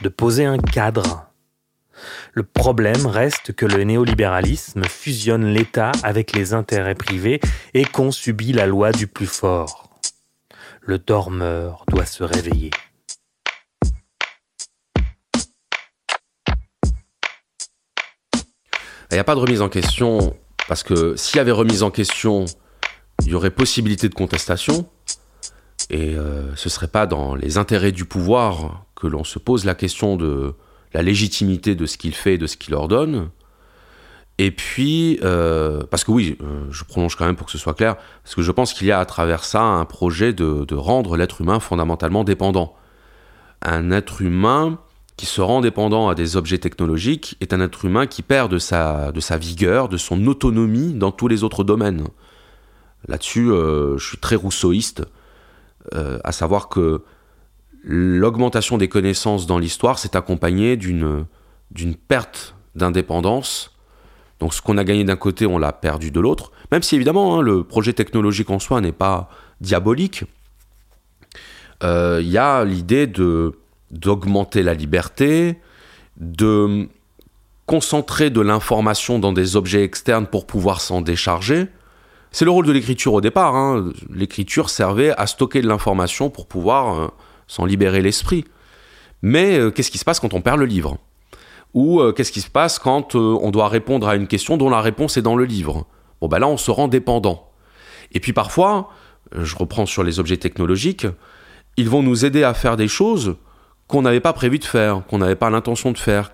[0.00, 1.29] de poser un cadre,
[2.32, 7.40] le problème reste que le néolibéralisme fusionne l'État avec les intérêts privés
[7.74, 9.90] et qu'on subit la loi du plus fort.
[10.82, 12.70] Le dormeur doit se réveiller.
[19.10, 20.36] Il n'y a pas de remise en question
[20.68, 22.44] Parce que s'il y avait remise en question,
[23.22, 24.88] il y aurait possibilité de contestation.
[25.90, 29.74] Et euh, ce serait pas dans les intérêts du pouvoir que l'on se pose la
[29.74, 30.54] question de
[30.92, 33.30] la légitimité de ce qu'il fait et de ce qu'il ordonne.
[34.38, 37.74] Et puis, euh, parce que oui, euh, je prolonge quand même pour que ce soit
[37.74, 40.74] clair, parce que je pense qu'il y a à travers ça un projet de, de
[40.74, 42.74] rendre l'être humain fondamentalement dépendant.
[43.60, 44.78] Un être humain
[45.18, 48.56] qui se rend dépendant à des objets technologiques est un être humain qui perd de
[48.56, 52.08] sa, de sa vigueur, de son autonomie dans tous les autres domaines.
[53.08, 55.02] Là-dessus, euh, je suis très rousseauiste,
[56.24, 57.02] à savoir que
[57.82, 61.26] l'augmentation des connaissances dans l'histoire s'est accompagnée d'une
[61.70, 63.76] d'une perte d'indépendance.
[64.40, 66.50] Donc ce qu'on a gagné d'un côté, on l'a perdu de l'autre.
[66.72, 69.28] Même si évidemment, hein, le projet technologique en soi n'est pas
[69.60, 70.24] diabolique,
[71.82, 73.58] euh, il y a l'idée de
[73.90, 75.58] d'augmenter la liberté,
[76.16, 76.88] de
[77.66, 81.66] concentrer de l'information dans des objets externes pour pouvoir s'en décharger.
[82.30, 83.56] C'est le rôle de l'écriture au départ.
[83.56, 83.90] hein.
[84.12, 87.08] L'écriture servait à stocker de l'information pour pouvoir euh,
[87.50, 88.44] s'en libérer l'esprit.
[89.22, 90.98] Mais euh, qu'est-ce qui se passe quand on perd le livre?
[91.74, 94.70] Ou euh, qu'est-ce qui se passe quand euh, on doit répondre à une question dont
[94.70, 95.84] la réponse est dans le livre?
[96.20, 97.50] Bon, ben là, on se rend dépendant.
[98.12, 98.90] Et puis parfois,
[99.32, 101.08] je reprends sur les objets technologiques,
[101.76, 103.36] ils vont nous aider à faire des choses
[103.88, 106.30] qu'on n'avait pas prévu de faire, qu'on n'avait pas l'intention de faire,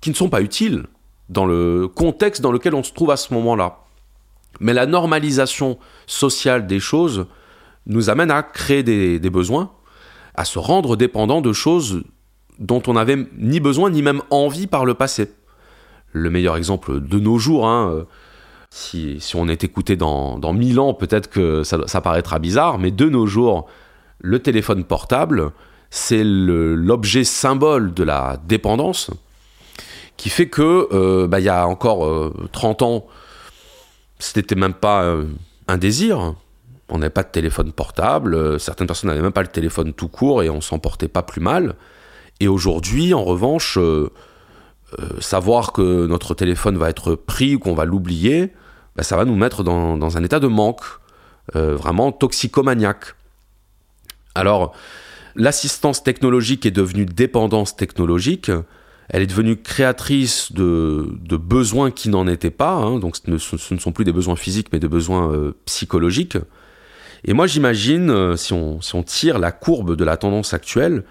[0.00, 0.86] qui ne sont pas utiles
[1.28, 3.84] dans le contexte dans lequel on se trouve à ce moment-là.
[4.58, 7.26] Mais la normalisation sociale des choses
[7.86, 9.70] nous amène à créer des besoins,
[10.34, 12.02] à se rendre dépendant de choses
[12.58, 15.32] dont on n'avait ni besoin ni même envie par le passé.
[16.12, 18.04] Le meilleur exemple de nos jours, hein, euh,
[18.70, 22.78] si, si on est écouté dans, dans 1000 ans, peut-être que ça, ça paraîtra bizarre,
[22.78, 23.66] mais de nos jours,
[24.20, 25.52] le téléphone portable,
[25.90, 29.10] c'est l'objet symbole de la dépendance
[30.16, 33.06] qui fait que euh, bah, il y a encore euh, 30 ans,
[34.18, 35.26] c'était même pas euh,
[35.68, 36.34] un désir.
[36.90, 40.08] On n'avait pas de téléphone portable, euh, certaines personnes n'avaient même pas le téléphone tout
[40.08, 41.76] court et on s'en portait pas plus mal.
[42.40, 44.10] Et aujourd'hui, en revanche, euh,
[44.98, 48.52] euh, savoir que notre téléphone va être pris ou qu'on va l'oublier,
[48.96, 50.82] bah, ça va nous mettre dans, un état de manque,
[51.52, 53.14] vraiment toxicomaniaque.
[54.34, 54.72] Alors,
[55.36, 58.50] l'assistance technologique est devenue dépendance technologique.
[59.10, 62.74] Elle est devenue créatrice de, besoins qui n'en étaient pas.
[62.76, 62.98] hein.
[62.98, 66.38] donc, ce ne, sont plus des besoins physiques, mais des besoins psychologiques.
[67.24, 71.04] Et moi, j'imagine, euh, si on, tire la courbe de la tendance actuelle,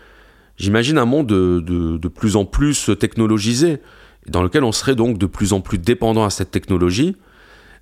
[0.58, 3.80] j'imagine un monde de, plus en plus technologisé,
[4.28, 7.18] dans lequel on serait donc de plus en plus dépendant à cette technologie.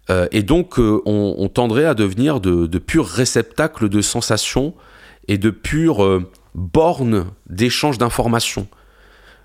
[0.10, 4.74] Euh, et donc, euh, on, tendrait à devenir de, purs réceptacles de sensations
[5.28, 6.24] et de pures
[6.56, 8.68] bornes d'échange d'informations.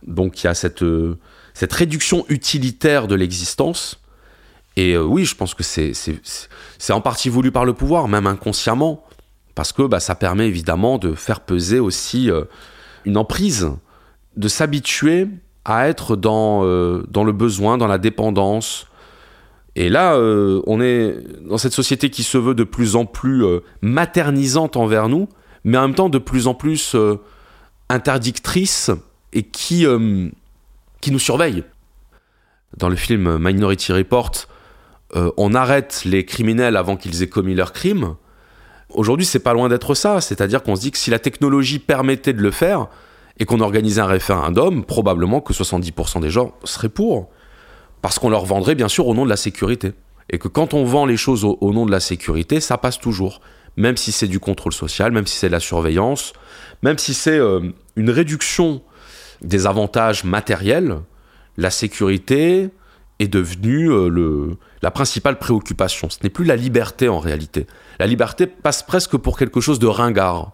[0.06, 4.00] Donc, il y a cette réduction utilitaire de l'existence.
[4.76, 9.04] Et euh, oui, je pense que c'est en partie voulu par le pouvoir, même inconsciemment,
[9.54, 12.44] parce que bah, ça permet évidemment de faire peser aussi euh,
[13.06, 13.70] une emprise,
[14.36, 15.28] de s'habituer
[15.64, 18.86] à être dans, euh, dans le besoin, dans la dépendance.
[19.78, 23.44] Et là, on est dans cette société qui se veut de plus en plus
[23.82, 25.28] maternisante envers nous,
[25.64, 26.96] mais en même temps de plus en plus
[27.90, 28.90] interdictrice
[29.34, 29.84] et qui,
[31.02, 31.62] qui nous surveille.
[32.78, 34.46] Dans le film Minority Report,
[35.14, 38.16] euh, on arrête les criminels avant qu'ils aient commis leur crime.
[38.90, 40.20] Aujourd'hui, c'est pas loin d'être ça.
[40.20, 42.88] C'est-à-dire qu'on se dit que si la technologie permettait de le faire
[43.38, 47.30] et qu'on organisait un référendum, probablement que 70% des gens seraient pour.
[48.02, 49.92] Parce qu'on leur vendrait bien sûr au nom de la sécurité.
[50.30, 52.98] Et que quand on vend les choses au, au nom de la sécurité, ça passe
[52.98, 53.40] toujours.
[53.76, 56.32] Même si c'est du contrôle social, même si c'est de la surveillance,
[56.82, 57.60] même si c'est euh,
[57.94, 58.82] une réduction
[59.42, 60.98] des avantages matériels,
[61.56, 62.70] la sécurité
[63.18, 66.10] est devenue euh, le, la principale préoccupation.
[66.10, 67.66] Ce n'est plus la liberté en réalité.
[67.98, 70.52] La liberté passe presque pour quelque chose de ringard.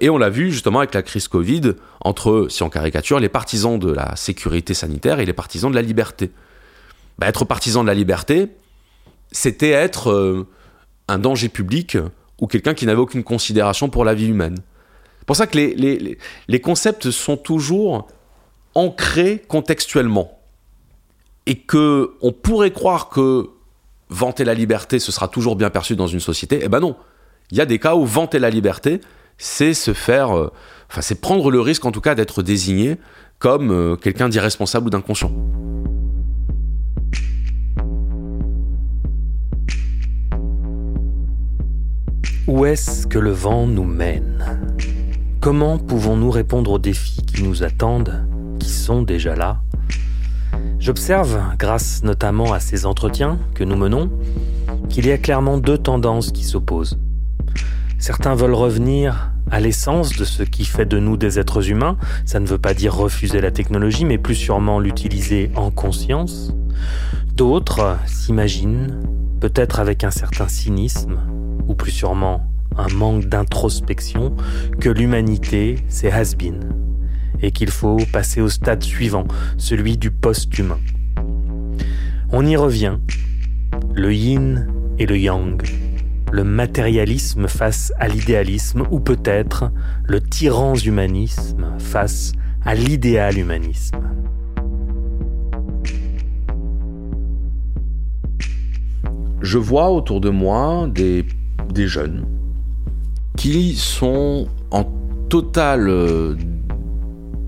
[0.00, 3.78] Et on l'a vu justement avec la crise Covid, entre, si on caricature, les partisans
[3.78, 6.30] de la sécurité sanitaire et les partisans de la liberté.
[7.18, 8.48] Bah, être partisan de la liberté,
[9.32, 10.46] c'était être euh,
[11.08, 11.96] un danger public
[12.40, 14.58] ou quelqu'un qui n'avait aucune considération pour la vie humaine.
[15.20, 16.18] C'est pour ça que les, les- les-
[16.48, 18.06] les concepts sont toujours
[18.74, 20.35] ancrés contextuellement.
[21.46, 23.50] Et que on pourrait croire que
[24.08, 26.60] vanter la liberté, ce sera toujours bien perçu dans une société.
[26.62, 26.96] Eh ben non.
[27.50, 29.00] Il y a des cas où vanter la liberté,
[29.38, 30.36] c'est se faire.
[30.36, 30.52] euh,
[31.00, 32.96] c'est prendre le risque, en tout cas, d'être désigné
[33.38, 35.30] comme euh, quelqu'un d'irresponsable ou d'inconscient.
[42.48, 44.60] Où est-ce que le vent nous mène?
[45.40, 48.26] Comment pouvons-nous répondre aux défis qui nous attendent,
[48.60, 49.60] qui sont déjà là?
[50.78, 54.10] J'observe, grâce notamment à ces entretiens que nous menons,
[54.88, 56.98] qu'il y a clairement deux tendances qui s'opposent.
[57.98, 62.40] Certains veulent revenir à l'essence de ce qui fait de nous des êtres humains, ça
[62.40, 66.52] ne veut pas dire refuser la technologie, mais plus sûrement l'utiliser en conscience.
[67.34, 69.00] D'autres s'imaginent,
[69.40, 71.20] peut-être avec un certain cynisme,
[71.66, 72.42] ou plus sûrement
[72.76, 74.36] un manque d'introspection,
[74.78, 76.60] que l'humanité, c'est has-been,
[77.42, 79.24] et qu'il faut passer au stade suivant,
[79.56, 80.78] celui du post-humain.
[82.32, 82.98] On y revient,
[83.94, 84.66] le yin
[84.98, 85.62] et le yang,
[86.32, 89.70] le matérialisme face à l'idéalisme, ou peut-être
[90.04, 92.32] le tyran-humanisme face
[92.64, 94.00] à l'idéal-humanisme.
[99.40, 101.24] Je vois autour de moi des,
[101.72, 102.26] des jeunes
[103.36, 104.84] qui sont en
[105.28, 106.34] total euh,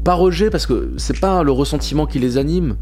[0.05, 2.77] pas rejet parce que c'est pas le ressentiment qui les anime,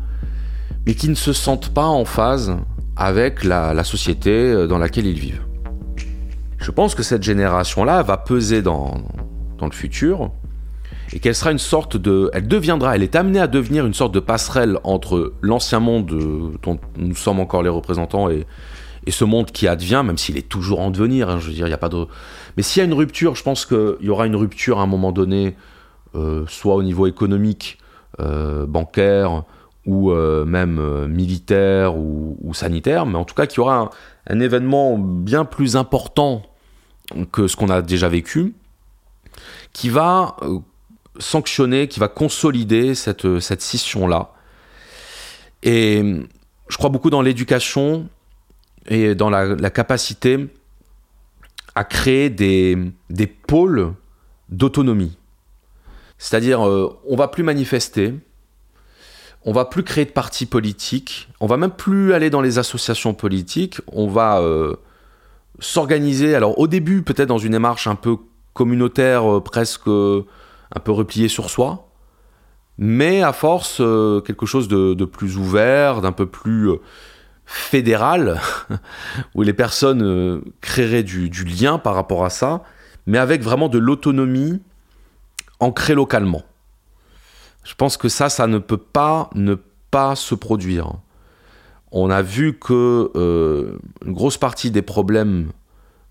[0.86, 2.56] mais qui ne se sentent pas en phase
[2.96, 5.42] avec la, société euh, dans laquelle ils vivent.
[6.58, 8.94] Je pense que cette génération-là va peser dans,
[9.58, 10.30] dans le futur
[11.12, 12.30] et qu'elle sera une sorte de.
[12.32, 16.52] Elle deviendra, elle est amenée à devenir une sorte de passerelle entre l'ancien monde euh,
[16.62, 18.46] dont nous sommes encore les représentants et,
[19.06, 21.68] et ce monde qui advient, même s'il est toujours en devenir, hein, je veux dire,
[21.68, 22.06] il a pas de...
[22.56, 24.86] Mais s'il y a une rupture, je pense qu'il y aura une rupture à un
[24.86, 25.54] moment donné,
[26.48, 27.78] soit au niveau économique,
[28.18, 29.44] euh, bancaire,
[29.84, 33.90] ou euh, même militaire ou, sanitaire, mais en tout cas qu'il y aura
[34.26, 36.42] un, événement bien plus important
[37.30, 38.54] que ce qu'on a déjà vécu,
[39.74, 40.36] qui va
[41.18, 44.32] sanctionner, qui va consolider cette, scission-là.
[45.62, 46.02] Et
[46.68, 48.08] je crois beaucoup dans l'éducation
[48.86, 50.48] et dans la, capacité
[51.74, 53.92] à créer des pôles
[54.48, 55.18] d'autonomie.
[56.18, 58.14] C'est-à-dire, euh, on va plus manifester,
[59.44, 63.14] on va plus créer de partis politiques, on va même plus aller dans les associations
[63.14, 64.76] politiques, on va euh,
[65.58, 66.34] s'organiser.
[66.34, 68.16] Alors au début, peut-être dans une démarche un peu
[68.54, 71.90] communautaire, euh, presque un peu repliée sur soi,
[72.78, 73.76] mais à force,
[74.26, 76.70] quelque chose de, plus ouvert, d'un peu plus
[77.46, 78.40] fédéral,
[79.34, 82.64] où les personnes créeraient du, lien par rapport à ça,
[83.06, 84.60] mais avec vraiment de l'autonomie
[85.60, 86.42] ancrée localement.
[87.64, 89.56] Je pense que ça, ça ne peut pas ne
[89.90, 90.92] pas se produire.
[91.90, 95.50] On a vu que euh, une grosse partie des problèmes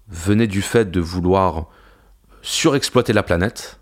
[0.07, 1.67] venaient du fait de vouloir
[2.41, 3.79] surexploiter la planète,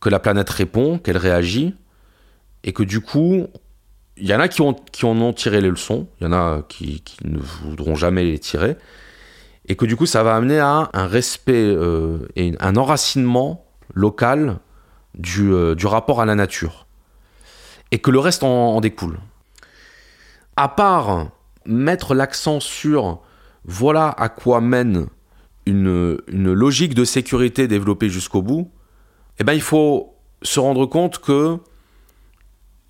[0.00, 1.74] que la planète répond, qu'elle réagit,
[2.64, 3.46] et que du coup,
[4.16, 7.02] il y en a qui en ont tiré les leçons, il y en a qui,
[7.24, 8.76] ne voudront jamais les tirer,
[9.66, 14.58] et que du coup ça va amener à un respect euh, et un enracinement local
[15.14, 16.86] du, euh, du, rapport à la nature,
[17.90, 19.18] et que le reste en, découle.
[20.56, 21.28] À part
[21.64, 23.20] mettre l'accent sur
[23.64, 25.06] voilà à quoi mène
[25.66, 28.70] une, une logique de sécurité développée jusqu'au bout,
[29.38, 31.58] eh ben, il faut se rendre compte que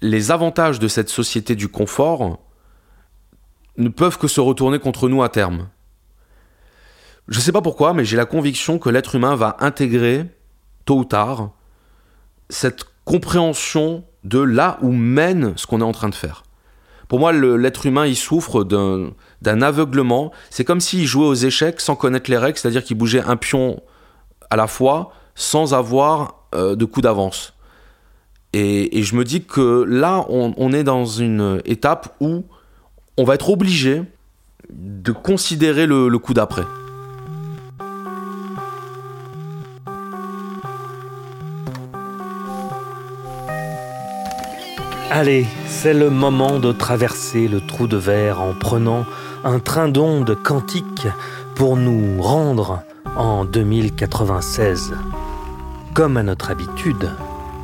[0.00, 2.38] les avantages de cette société du confort
[3.76, 5.68] ne peuvent que se retourner contre nous à terme.
[7.28, 10.26] Je ne sais pas pourquoi, mais j'ai la conviction que l'être humain va intégrer,
[10.88, 11.50] tôt ou tard,
[12.48, 16.44] cette compréhension de là où mène ce qu'on est en train de faire.
[17.08, 20.32] Pour moi, l'être humain, il souffre d'un aveuglement.
[20.48, 23.82] C'est comme s'il jouait aux échecs sans connaître les règles, c'est-à-dire qu'il bougeait un pion
[24.48, 27.52] à la fois sans avoir euh, de coup d'avance.
[28.54, 32.46] Et, je me dis que là, on, est dans une étape où
[33.18, 34.04] on va être obligé
[34.70, 36.64] de considérer le, coup d'après.
[45.10, 49.06] Allez, c'est le moment de traverser le trou de verre en prenant
[49.42, 51.06] un train d'ondes quantique
[51.54, 52.82] pour nous rendre
[53.16, 54.92] en 2096.
[55.94, 57.10] Comme à notre habitude,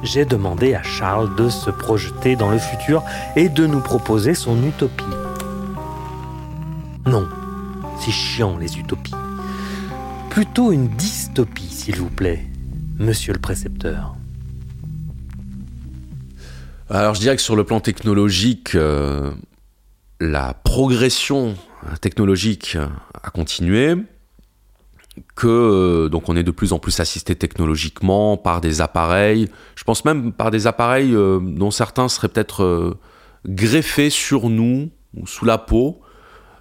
[0.02, 3.02] j'ai demandé à Charles de se projeter dans le futur
[3.36, 5.04] et de nous proposer son utopie.
[7.04, 7.28] Non,
[8.00, 9.14] c'est chiant les utopies.
[10.30, 12.46] Plutôt une dystopie, s'il vous plaît,
[12.98, 14.16] monsieur le précepteur.
[16.90, 19.32] Alors je dirais que sur le plan technologique, euh,
[20.20, 21.54] la progression
[22.02, 22.76] technologique
[23.22, 23.96] a continué
[25.34, 29.48] que euh, donc on est de plus en plus assisté technologiquement par des appareils.
[29.76, 32.98] Je pense même par des appareils euh, dont certains seraient peut-être
[33.46, 36.02] greffés sur nous ou sous la peau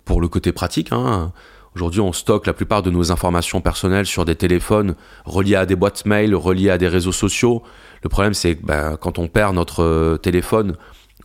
[0.05, 0.93] pour le côté pratique.
[0.93, 1.33] Hein.
[1.75, 4.95] Aujourd'hui, on stocke la plupart de nos informations personnelles sur des téléphones
[5.25, 7.63] reliés à des boîtes mail, reliés à des réseaux sociaux.
[8.03, 10.75] Le problème, c'est que ben, quand on perd notre téléphone,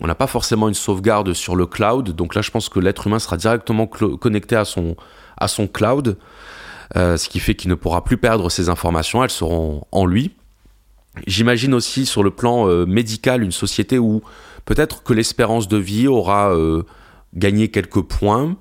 [0.01, 3.07] On n'a pas forcément une sauvegarde sur le cloud, donc là je pense que l'être
[3.07, 4.97] humain sera directement connecté à son,
[5.37, 6.17] à son cloud,
[6.97, 10.33] euh, ce qui fait qu'il ne pourra plus perdre ses informations, elles seront en lui.
[11.27, 14.23] J'imagine aussi sur le plan euh, médical une société où
[14.65, 16.85] peut-être que l'espérance de vie aura euh,
[17.35, 18.57] gagné quelques points,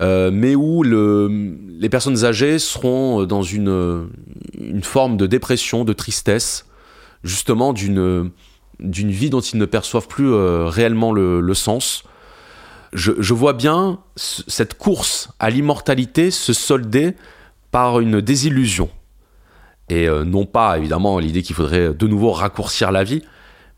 [0.00, 4.08] mais où le, les personnes âgées seront dans une,
[4.82, 6.66] forme de dépression, de tristesse,
[7.24, 8.30] justement d'une
[8.78, 12.04] vie dont ils ne perçoivent plus euh, réellement le, sens.
[12.92, 17.14] Je, vois bien cette course à l'immortalité se solder
[17.70, 18.90] par une désillusion.
[19.88, 23.22] Et euh, non pas, évidemment, l'idée qu'il faudrait de nouveau raccourcir la vie,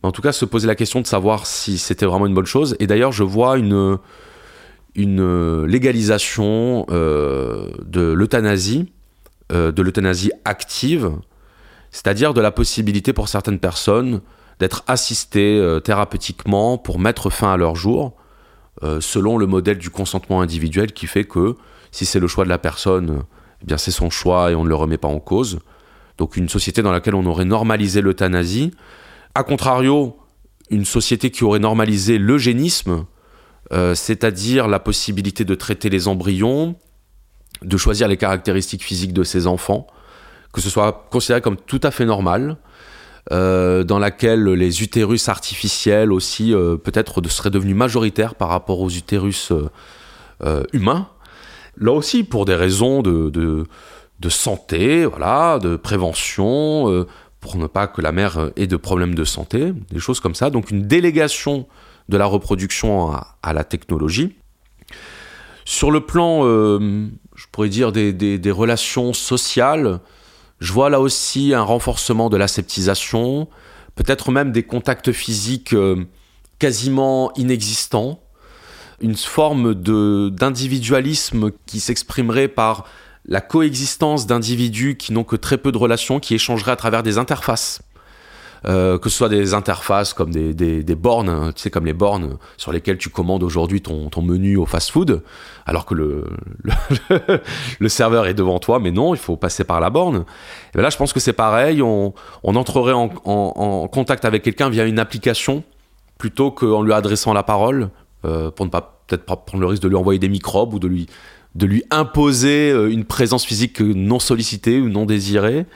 [0.02, 2.46] mais en tout cas se poser la question de savoir si c'était vraiment une bonne
[2.46, 2.74] chose.
[2.80, 3.98] Et d'ailleurs, je vois une,
[4.94, 8.92] une légalisation euh, de l'euthanasie,
[9.50, 11.12] de l'euthanasie active,
[11.90, 14.22] c'est-à-dire de la possibilité pour certaines personnes
[14.58, 18.14] d'être assistés euh, thérapeutiquement pour mettre fin à leur jour,
[18.82, 21.56] euh, selon le modèle du consentement individuel qui fait que
[21.90, 23.24] si c'est le choix de la personne,
[23.62, 25.58] eh bien c'est son choix et on ne le remet pas en cause.
[26.16, 28.72] Donc une société dans laquelle on aurait normalisé l'euthanasie.
[29.34, 30.16] A contrario,
[30.70, 33.04] une société qui aurait normalisé l'eugénisme,
[33.72, 36.76] euh, c'est-à-dire la possibilité de traiter les embryons,
[37.62, 39.86] de choisir les caractéristiques physiques de ses enfants,
[40.52, 42.58] que ce soit considéré comme tout à fait normal,
[43.30, 48.90] euh, dans laquelle les utérus artificiels aussi euh, peut-être seraient devenus majoritaires par rapport aux
[48.90, 49.52] utérus
[50.72, 51.08] humains.
[51.78, 57.06] Là aussi, pour des raisons de, de, santé, voilà, de prévention,
[57.40, 60.50] pour ne pas que la mère ait de problèmes de santé, des choses comme ça.
[60.50, 61.66] Donc une délégation
[62.08, 64.36] de la reproduction à, la technologie.
[65.64, 70.00] Sur le plan, je pourrais dire, des, des relations sociales,
[70.62, 73.48] je vois là aussi un renforcement de l'aseptisation,
[73.96, 76.04] peut-être même des contacts physiques euh,
[76.60, 78.20] quasiment inexistants,
[79.00, 82.84] une forme d'individualisme qui s'exprimerait par
[83.26, 87.18] la coexistence d'individus qui n'ont que très peu de relations, qui échangeraient à travers des
[87.18, 87.82] interfaces.
[88.64, 91.92] Euh, que ce soit des interfaces comme des, des, bornes, hein, tu sais, comme les
[91.92, 95.22] bornes sur lesquelles tu commandes aujourd'hui ton, menu au fast-food,
[95.66, 96.24] alors que le,
[97.80, 100.18] le, serveur est devant toi, mais non, il faut passer par la borne.
[100.18, 104.44] Et ben là, je pense que c'est pareil, on, on entrerait en, en, contact avec
[104.44, 105.64] quelqu'un via une application
[106.16, 107.90] plutôt qu'en lui adressant la parole,
[108.24, 110.86] euh, pour ne pas peut-être prendre le risque de lui envoyer des microbes ou de
[110.86, 111.08] lui,
[111.56, 115.66] de lui imposer euh, une présence physique non sollicitée ou non désirée.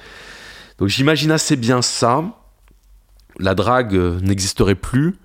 [0.78, 2.22] Donc j'imagine assez bien ça
[3.38, 5.16] la drague euh, n'existerait plus,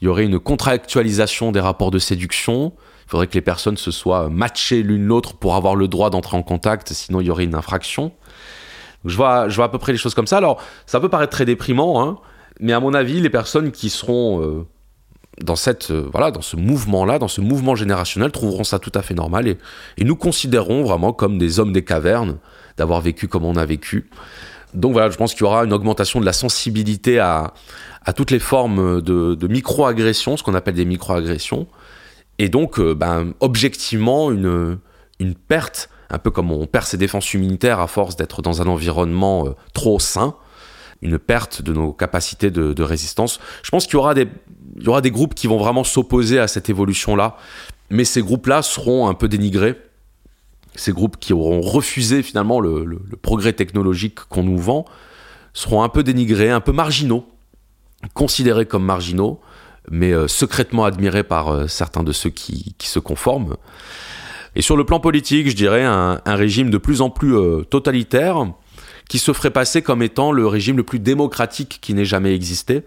[0.00, 2.72] il y aurait une contractualisation des rapports de séduction,
[3.06, 6.36] il faudrait que les personnes se soient matchées l'une l'autre pour avoir le droit d'entrer
[6.36, 8.12] en contact, sinon il y aurait une infraction.
[9.04, 10.38] je, vois, à peu près les choses comme ça.
[10.38, 12.18] Alors, ça peut paraître très déprimant, hein,
[12.60, 14.66] mais à mon avis, les personnes qui seront euh,
[15.42, 19.02] dans, cette, euh, voilà, dans ce mouvement-là, dans ce mouvement générationnel, trouveront ça tout à
[19.02, 19.58] fait normal et,
[19.98, 22.38] et nous considérons vraiment comme des hommes des cavernes,
[22.76, 24.08] d'avoir vécu comme on a vécu.
[24.74, 27.52] Donc voilà, je pense qu'il y aura une augmentation de la sensibilité à,
[28.16, 31.66] toutes les formes de, micro-agressions, ce qu'on appelle des micro-agressions.
[32.38, 34.78] Et donc, euh, ben, objectivement, une,
[35.48, 39.46] perte, un peu comme on perd ses défenses immunitaires à force d'être dans un environnement
[39.46, 40.34] euh, trop sain,
[41.02, 43.40] une perte de nos capacités de, résistance.
[43.62, 47.36] Je pense qu'il y aura des groupes qui vont vraiment s'opposer à cette évolution-là,
[47.90, 49.76] mais ces groupes-là seront un peu dénigrés
[50.80, 54.86] ces groupes qui auront refusé finalement le, progrès technologique qu'on nous vend
[55.52, 57.28] seront un peu dénigrés, un peu marginaux,
[58.14, 59.40] considérés comme marginaux,
[59.90, 63.56] mais euh, secrètement admirés par euh, certains de ceux qui, se conforment.
[64.56, 68.50] Et sur le plan politique, je dirais un, régime de plus en plus euh, totalitaire
[69.06, 72.84] qui se ferait passer comme étant le régime le plus démocratique qui n'ait jamais existé.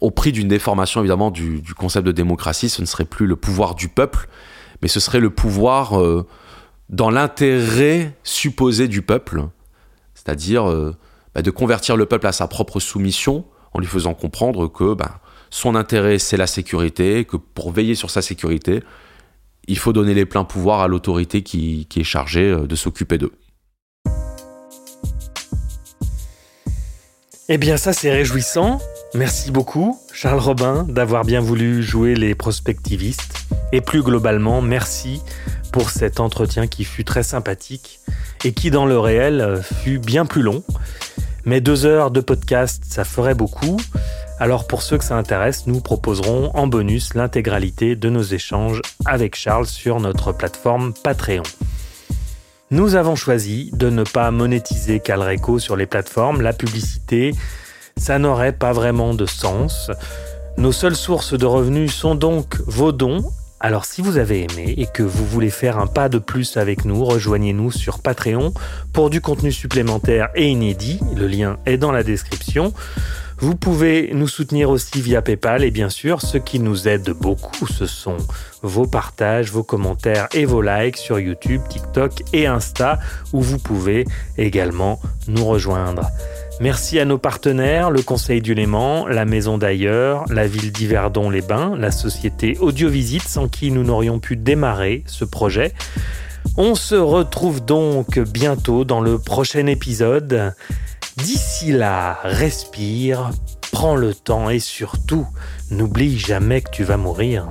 [0.00, 3.74] Au prix d'une déformation évidemment du, concept de démocratie, ce ne serait plus le pouvoir
[3.74, 4.28] du peuple,
[4.80, 5.92] mais ce serait le pouvoir
[6.88, 9.44] dans l'intérêt supposé du peuple,
[10.14, 10.96] c'est-à-dire euh,
[11.34, 15.20] bah, de convertir le peuple à sa propre soumission en lui faisant comprendre que bah,
[15.50, 18.82] son intérêt c'est la sécurité, que pour veiller sur sa sécurité,
[19.66, 23.18] il faut donner les pleins pouvoirs à l'autorité qui, qui est chargée euh, de s'occuper
[23.18, 23.32] d'eux.
[27.50, 28.80] Eh bien ça c'est réjouissant.
[29.14, 33.46] Merci beaucoup Charles Robin d'avoir bien voulu jouer les prospectivistes.
[33.72, 35.20] Et plus globalement, merci
[35.72, 38.00] pour cet entretien qui fut très sympathique
[38.44, 40.62] et qui dans le réel fut bien plus long.
[41.44, 43.78] Mais deux heures de podcast, ça ferait beaucoup.
[44.40, 49.34] Alors pour ceux que ça intéresse, nous proposerons en bonus l'intégralité de nos échanges avec
[49.34, 51.42] Charles sur notre plateforme Patreon.
[52.70, 56.42] Nous avons choisi de ne pas monétiser Calreco sur les plateformes.
[56.42, 57.34] La publicité,
[57.96, 59.90] ça n'aurait pas vraiment de sens.
[60.58, 63.24] Nos seules sources de revenus sont donc vos dons.
[63.60, 66.84] Alors si vous avez aimé et que vous voulez faire un pas de plus avec
[66.84, 68.52] nous, rejoignez-nous sur Patreon
[68.92, 71.00] pour du contenu supplémentaire et inédit.
[71.16, 72.72] Le lien est dans la description.
[73.40, 77.66] Vous pouvez nous soutenir aussi via PayPal et bien sûr, ce qui nous aide beaucoup,
[77.66, 78.16] ce sont
[78.62, 82.98] vos partages, vos commentaires et vos likes sur YouTube, TikTok et Insta
[83.32, 84.04] où vous pouvez
[84.36, 86.08] également nous rejoindre.
[86.60, 91.92] Merci à nos partenaires, le Conseil du Léman, la Maison d'ailleurs, la ville d'Yverdon-les-Bains, la
[91.92, 95.72] société Audiovisite sans qui nous n'aurions pu démarrer ce projet.
[96.56, 100.52] On se retrouve donc bientôt dans le prochain épisode.
[101.16, 103.30] D'ici là, respire,
[103.70, 105.28] prends le temps et surtout,
[105.70, 107.46] n'oublie jamais que tu vas mourir.